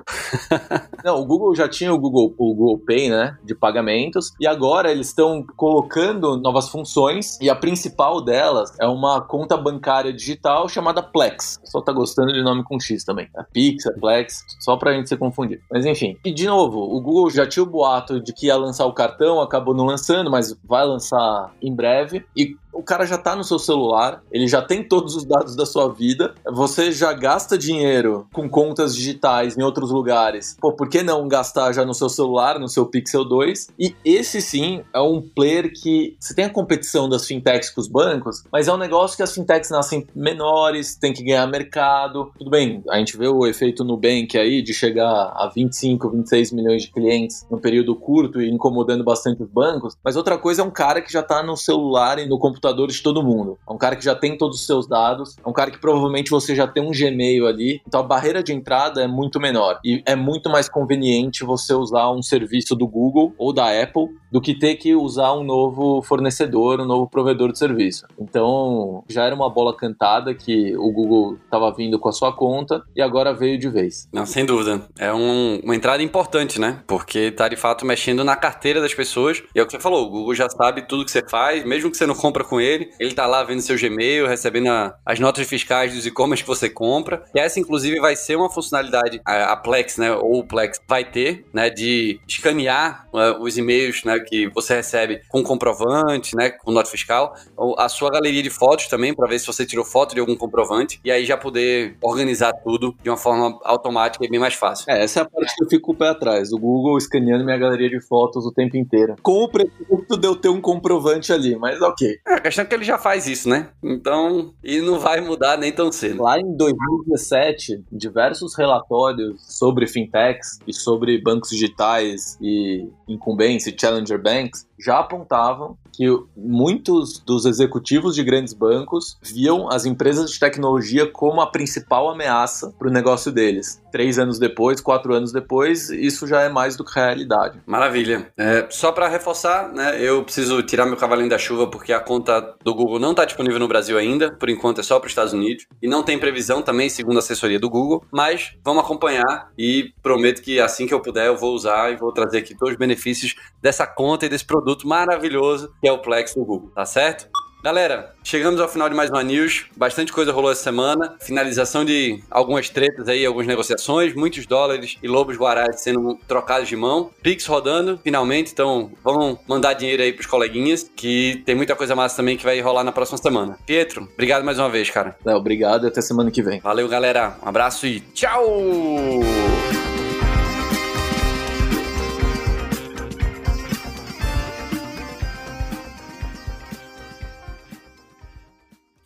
Não, 1.04 1.20
o 1.20 1.24
Google 1.24 1.54
já 1.54 1.68
tinha 1.68 1.94
o 1.94 1.98
Google, 1.98 2.34
o 2.36 2.52
Google 2.52 2.80
Pay, 2.84 3.08
né, 3.08 3.38
de 3.44 3.54
pagamentos, 3.54 4.32
e 4.40 4.44
agora 4.44 4.90
eles 4.90 5.06
estão 5.06 5.46
colocando 5.56 6.36
novas 6.36 6.68
funções, 6.68 7.38
e 7.40 7.48
a 7.48 7.54
principal 7.54 8.20
delas 8.20 8.72
é 8.80 8.86
uma 8.88 9.20
conta 9.20 9.56
bancária 9.56 10.12
digital 10.12 10.68
chamada 10.68 11.00
Plex. 11.00 11.60
Só 11.62 11.80
tá 11.80 11.92
gostando 11.92 12.32
de 12.32 12.42
nome 12.42 12.64
com 12.64 12.80
X 12.80 13.04
também. 13.04 13.28
É 13.36 13.44
Pix, 13.52 13.86
é 13.86 13.92
Plex, 13.92 14.44
só 14.58 14.76
pra 14.76 14.92
gente 14.92 15.08
se 15.08 15.16
confundir. 15.16 15.62
Mas 15.70 15.86
enfim. 15.86 16.18
E 16.24 16.34
de 16.34 16.48
novo, 16.48 16.80
o 16.80 17.00
Google 17.00 17.30
já 17.30 17.46
tinha 17.46 17.62
o 17.62 17.66
boato 17.66 18.20
de 18.20 18.32
que 18.32 18.46
ia 18.46 18.56
lançar 18.56 18.86
o 18.86 18.92
cartão, 18.92 19.40
acabou 19.40 19.72
não 19.72 19.84
lançando, 19.84 20.32
mas 20.32 20.52
vai 20.64 20.84
lançar 20.84 21.54
em 21.62 21.72
breve. 21.72 22.26
E 22.36 22.56
o 22.74 22.82
cara 22.82 23.06
já 23.06 23.16
tá 23.16 23.34
no 23.36 23.44
seu 23.44 23.58
celular, 23.58 24.22
ele 24.30 24.46
já 24.46 24.60
tem 24.60 24.82
todos 24.82 25.14
os 25.14 25.24
dados 25.24 25.54
da 25.56 25.64
sua 25.64 25.92
vida, 25.92 26.34
você 26.44 26.90
já 26.92 27.12
gasta 27.12 27.56
dinheiro 27.56 28.26
com 28.32 28.48
contas 28.48 28.94
digitais 28.94 29.56
em 29.56 29.62
outros 29.62 29.90
lugares. 29.90 30.56
Pô, 30.60 30.72
por 30.72 30.88
que 30.88 31.02
não 31.02 31.26
gastar 31.28 31.72
já 31.72 31.84
no 31.84 31.94
seu 31.94 32.08
celular, 32.08 32.58
no 32.58 32.68
seu 32.68 32.84
Pixel 32.86 33.24
2? 33.24 33.68
E 33.78 33.94
esse 34.04 34.42
sim 34.42 34.82
é 34.92 35.00
um 35.00 35.22
player 35.22 35.72
que 35.72 36.16
você 36.18 36.34
tem 36.34 36.44
a 36.44 36.50
competição 36.50 37.08
das 37.08 37.26
fintechs 37.26 37.70
com 37.70 37.80
os 37.80 37.88
bancos, 37.88 38.44
mas 38.52 38.68
é 38.68 38.72
um 38.72 38.76
negócio 38.76 39.16
que 39.16 39.22
as 39.22 39.32
fintechs 39.32 39.70
nascem 39.70 40.06
menores, 40.14 40.96
tem 40.96 41.12
que 41.12 41.22
ganhar 41.22 41.46
mercado. 41.46 42.32
Tudo 42.36 42.50
bem, 42.50 42.82
a 42.90 42.98
gente 42.98 43.16
vê 43.16 43.28
o 43.28 43.46
efeito 43.46 43.84
Nubank 43.84 44.36
aí 44.36 44.62
de 44.62 44.74
chegar 44.74 45.32
a 45.34 45.50
25, 45.54 46.10
26 46.10 46.52
milhões 46.52 46.82
de 46.82 46.90
clientes 46.90 47.46
num 47.50 47.58
período 47.58 47.94
curto 47.94 48.40
e 48.42 48.50
incomodando 48.50 49.04
bastante 49.04 49.42
os 49.42 49.48
bancos, 49.48 49.96
mas 50.02 50.16
outra 50.16 50.36
coisa 50.36 50.62
é 50.62 50.64
um 50.64 50.70
cara 50.70 51.00
que 51.00 51.12
já 51.12 51.22
tá 51.22 51.42
no 51.42 51.56
celular 51.56 52.18
e 52.18 52.26
no 52.26 52.38
computador 52.38 52.63
computador 52.64 52.88
de 52.88 53.02
todo 53.02 53.22
mundo. 53.22 53.58
É 53.68 53.72
um 53.72 53.76
cara 53.76 53.94
que 53.94 54.04
já 54.04 54.14
tem 54.14 54.38
todos 54.38 54.60
os 54.60 54.66
seus 54.66 54.88
dados, 54.88 55.36
é 55.44 55.48
um 55.48 55.52
cara 55.52 55.70
que 55.70 55.78
provavelmente 55.78 56.30
você 56.30 56.54
já 56.54 56.66
tem 56.66 56.82
um 56.82 56.90
Gmail 56.90 57.46
ali, 57.46 57.82
então 57.86 58.00
a 58.00 58.02
barreira 58.02 58.42
de 58.42 58.52
entrada 58.52 59.02
é 59.02 59.06
muito 59.06 59.38
menor 59.38 59.78
e 59.84 60.02
é 60.06 60.16
muito 60.16 60.48
mais 60.48 60.68
conveniente 60.68 61.44
você 61.44 61.74
usar 61.74 62.10
um 62.10 62.22
serviço 62.22 62.74
do 62.74 62.86
Google 62.86 63.34
ou 63.36 63.52
da 63.52 63.66
Apple 63.82 64.08
do 64.34 64.40
que 64.40 64.52
ter 64.52 64.74
que 64.74 64.96
usar 64.96 65.32
um 65.32 65.44
novo 65.44 66.02
fornecedor, 66.02 66.80
um 66.80 66.84
novo 66.84 67.08
provedor 67.08 67.52
de 67.52 67.58
serviço. 67.58 68.04
Então, 68.18 69.04
já 69.08 69.24
era 69.24 69.32
uma 69.32 69.48
bola 69.48 69.76
cantada 69.76 70.34
que 70.34 70.76
o 70.76 70.90
Google 70.90 71.38
estava 71.44 71.72
vindo 71.72 72.00
com 72.00 72.08
a 72.08 72.12
sua 72.12 72.32
conta 72.32 72.82
e 72.96 73.00
agora 73.00 73.32
veio 73.32 73.56
de 73.56 73.68
vez. 73.68 74.08
Não, 74.12 74.26
sem 74.26 74.44
dúvida. 74.44 74.82
É 74.98 75.12
um, 75.14 75.60
uma 75.62 75.76
entrada 75.76 76.02
importante, 76.02 76.60
né? 76.60 76.82
Porque 76.84 77.18
está 77.18 77.46
de 77.46 77.54
fato 77.54 77.86
mexendo 77.86 78.24
na 78.24 78.34
carteira 78.34 78.80
das 78.80 78.92
pessoas. 78.92 79.40
E 79.54 79.60
é 79.60 79.62
o 79.62 79.66
que 79.66 79.72
você 79.72 79.78
falou, 79.78 80.04
o 80.04 80.10
Google 80.10 80.34
já 80.34 80.48
sabe 80.50 80.82
tudo 80.82 81.04
que 81.04 81.12
você 81.12 81.22
faz, 81.28 81.64
mesmo 81.64 81.88
que 81.88 81.96
você 81.96 82.04
não 82.04 82.16
compra 82.16 82.42
com 82.42 82.53
ele, 82.60 82.90
ele 82.98 83.10
está 83.10 83.26
lá 83.26 83.42
vendo 83.42 83.60
seu 83.60 83.78
Gmail, 83.78 84.26
recebendo 84.26 84.68
a, 84.68 84.96
as 85.04 85.20
notas 85.20 85.46
fiscais 85.46 85.94
dos 85.94 86.06
e-commerce 86.06 86.42
que 86.42 86.48
você 86.48 86.68
compra. 86.68 87.24
E 87.34 87.38
essa, 87.38 87.60
inclusive, 87.60 88.00
vai 88.00 88.16
ser 88.16 88.36
uma 88.36 88.50
funcionalidade, 88.50 89.20
a, 89.24 89.52
a 89.52 89.56
Plex, 89.56 89.98
né? 89.98 90.12
Ou 90.12 90.40
o 90.40 90.44
Plex 90.46 90.80
vai 90.88 91.04
ter, 91.04 91.44
né? 91.52 91.70
De 91.70 92.20
escanear 92.28 93.06
uh, 93.12 93.42
os 93.42 93.56
e-mails, 93.56 94.02
né? 94.04 94.18
que 94.24 94.48
você 94.48 94.74
recebe 94.74 95.20
com 95.28 95.42
comprovante, 95.42 96.34
né, 96.36 96.50
com 96.50 96.72
nota 96.72 96.90
fiscal, 96.90 97.34
a 97.78 97.88
sua 97.88 98.10
galeria 98.10 98.42
de 98.42 98.50
fotos 98.50 98.88
também, 98.88 99.14
para 99.14 99.28
ver 99.28 99.38
se 99.38 99.46
você 99.46 99.64
tirou 99.64 99.84
foto 99.84 100.14
de 100.14 100.20
algum 100.20 100.36
comprovante, 100.36 101.00
e 101.04 101.10
aí 101.10 101.24
já 101.24 101.36
poder 101.36 101.96
organizar 102.02 102.52
tudo 102.64 102.94
de 103.02 103.10
uma 103.10 103.16
forma 103.16 103.58
automática 103.64 104.24
e 104.24 104.28
bem 104.28 104.40
mais 104.40 104.54
fácil. 104.54 104.86
É, 104.88 105.04
essa 105.04 105.20
é 105.20 105.22
a 105.22 105.26
parte 105.26 105.54
que 105.54 105.64
eu 105.64 105.68
fico 105.68 105.86
com 105.86 105.92
o 105.92 105.96
pé 105.96 106.08
atrás, 106.08 106.52
o 106.52 106.58
Google 106.58 106.98
escaneando 106.98 107.44
minha 107.44 107.58
galeria 107.58 107.88
de 107.88 108.00
fotos 108.00 108.44
o 108.46 108.52
tempo 108.52 108.76
inteiro. 108.76 109.16
Com 109.22 109.44
o 109.44 109.48
pretexto 109.48 110.16
de 110.16 110.26
eu 110.26 110.34
ter 110.34 110.48
um 110.48 110.60
comprovante 110.60 111.32
ali, 111.32 111.56
mas 111.56 111.80
ok. 111.80 112.18
É, 112.26 112.43
questão 112.44 112.62
é 112.62 112.66
que 112.66 112.74
ele 112.74 112.84
já 112.84 112.98
faz 112.98 113.26
isso, 113.26 113.48
né? 113.48 113.68
Então, 113.82 114.52
e 114.62 114.80
não 114.80 114.98
vai 114.98 115.20
mudar 115.20 115.56
nem 115.56 115.72
tão 115.72 115.90
cedo. 115.90 116.22
Lá 116.22 116.38
em 116.38 116.56
2017, 116.56 117.84
diversos 117.90 118.54
relatórios 118.54 119.40
sobre 119.48 119.86
fintechs 119.86 120.58
e 120.66 120.72
sobre 120.72 121.20
bancos 121.20 121.50
digitais 121.50 122.38
e 122.42 122.86
incumbência 123.08 123.70
e 123.70 123.76
challenger 123.78 124.20
banks 124.20 124.66
já 124.78 124.98
apontavam 124.98 125.78
que 125.92 126.06
muitos 126.36 127.20
dos 127.20 127.46
executivos 127.46 128.14
de 128.14 128.24
grandes 128.24 128.52
bancos 128.52 129.16
viam 129.22 129.70
as 129.70 129.86
empresas 129.86 130.30
de 130.30 130.38
tecnologia 130.38 131.06
como 131.06 131.40
a 131.40 131.46
principal 131.46 132.10
ameaça 132.10 132.74
para 132.76 132.88
o 132.88 132.90
negócio 132.90 133.30
deles. 133.30 133.80
Três 133.92 134.18
anos 134.18 134.38
depois, 134.38 134.80
quatro 134.80 135.14
anos 135.14 135.32
depois, 135.32 135.88
isso 135.90 136.26
já 136.26 136.42
é 136.42 136.48
mais 136.48 136.76
do 136.76 136.84
que 136.84 136.94
realidade. 136.94 137.60
Maravilha. 137.64 138.32
É, 138.36 138.66
só 138.70 138.90
para 138.90 139.08
reforçar, 139.08 139.72
né, 139.72 140.02
eu 140.02 140.24
preciso 140.24 140.60
tirar 140.62 140.84
meu 140.84 140.96
cavalinho 140.96 141.30
da 141.30 141.38
chuva 141.38 141.68
porque 141.68 141.92
a 141.92 142.00
conta 142.00 142.33
do 142.40 142.74
Google 142.74 142.98
não 142.98 143.10
está 143.10 143.24
disponível 143.24 143.58
no 143.58 143.68
Brasil 143.68 143.98
ainda, 143.98 144.32
por 144.32 144.48
enquanto 144.48 144.80
é 144.80 144.82
só 144.82 144.98
para 144.98 145.06
os 145.06 145.12
Estados 145.12 145.32
Unidos, 145.32 145.66
e 145.82 145.88
não 145.88 146.02
tem 146.02 146.18
previsão 146.18 146.62
também, 146.62 146.88
segundo 146.88 147.16
a 147.16 147.18
assessoria 147.18 147.58
do 147.58 147.70
Google, 147.70 148.04
mas 148.12 148.56
vamos 148.64 148.84
acompanhar 148.84 149.50
e 149.58 149.92
prometo 150.02 150.42
que 150.42 150.60
assim 150.60 150.86
que 150.86 150.94
eu 150.94 151.00
puder 151.00 151.26
eu 151.26 151.36
vou 151.36 151.54
usar 151.54 151.92
e 151.92 151.96
vou 151.96 152.12
trazer 152.12 152.38
aqui 152.38 152.54
todos 152.56 152.72
os 152.72 152.78
benefícios 152.78 153.34
dessa 153.60 153.86
conta 153.86 154.26
e 154.26 154.28
desse 154.28 154.44
produto 154.44 154.86
maravilhoso 154.86 155.72
que 155.80 155.88
é 155.88 155.92
o 155.92 155.98
Plex 155.98 156.34
do 156.34 156.44
Google, 156.44 156.70
tá 156.74 156.84
certo? 156.84 157.28
Galera, 157.64 158.12
chegamos 158.22 158.60
ao 158.60 158.68
final 158.68 158.90
de 158.90 158.94
mais 158.94 159.08
uma 159.08 159.22
news. 159.22 159.64
Bastante 159.74 160.12
coisa 160.12 160.30
rolou 160.30 160.52
essa 160.52 160.62
semana. 160.62 161.16
Finalização 161.18 161.82
de 161.82 162.22
algumas 162.30 162.68
tretas 162.68 163.08
aí, 163.08 163.24
algumas 163.24 163.46
negociações, 163.46 164.14
muitos 164.14 164.44
dólares 164.44 164.98
e 165.02 165.08
lobos 165.08 165.38
guarais 165.38 165.80
sendo 165.80 166.20
trocados 166.28 166.68
de 166.68 166.76
mão. 166.76 167.10
Pix 167.22 167.46
rodando, 167.46 167.98
finalmente. 168.04 168.52
Então, 168.52 168.92
vamos 169.02 169.38
mandar 169.48 169.72
dinheiro 169.72 170.02
aí 170.02 170.12
pros 170.12 170.26
coleguinhas, 170.26 170.90
que 170.94 171.42
tem 171.46 171.54
muita 171.54 171.74
coisa 171.74 171.96
massa 171.96 172.16
também 172.16 172.36
que 172.36 172.44
vai 172.44 172.60
rolar 172.60 172.84
na 172.84 172.92
próxima 172.92 173.16
semana. 173.16 173.58
Pietro, 173.64 174.10
obrigado 174.12 174.44
mais 174.44 174.58
uma 174.58 174.68
vez, 174.68 174.90
cara. 174.90 175.16
É, 175.26 175.34
obrigado 175.34 175.86
e 175.86 175.88
até 175.88 176.02
semana 176.02 176.30
que 176.30 176.42
vem. 176.42 176.60
Valeu, 176.60 176.86
galera. 176.86 177.38
Um 177.42 177.48
abraço 177.48 177.86
e 177.86 178.00
tchau! 178.00 178.44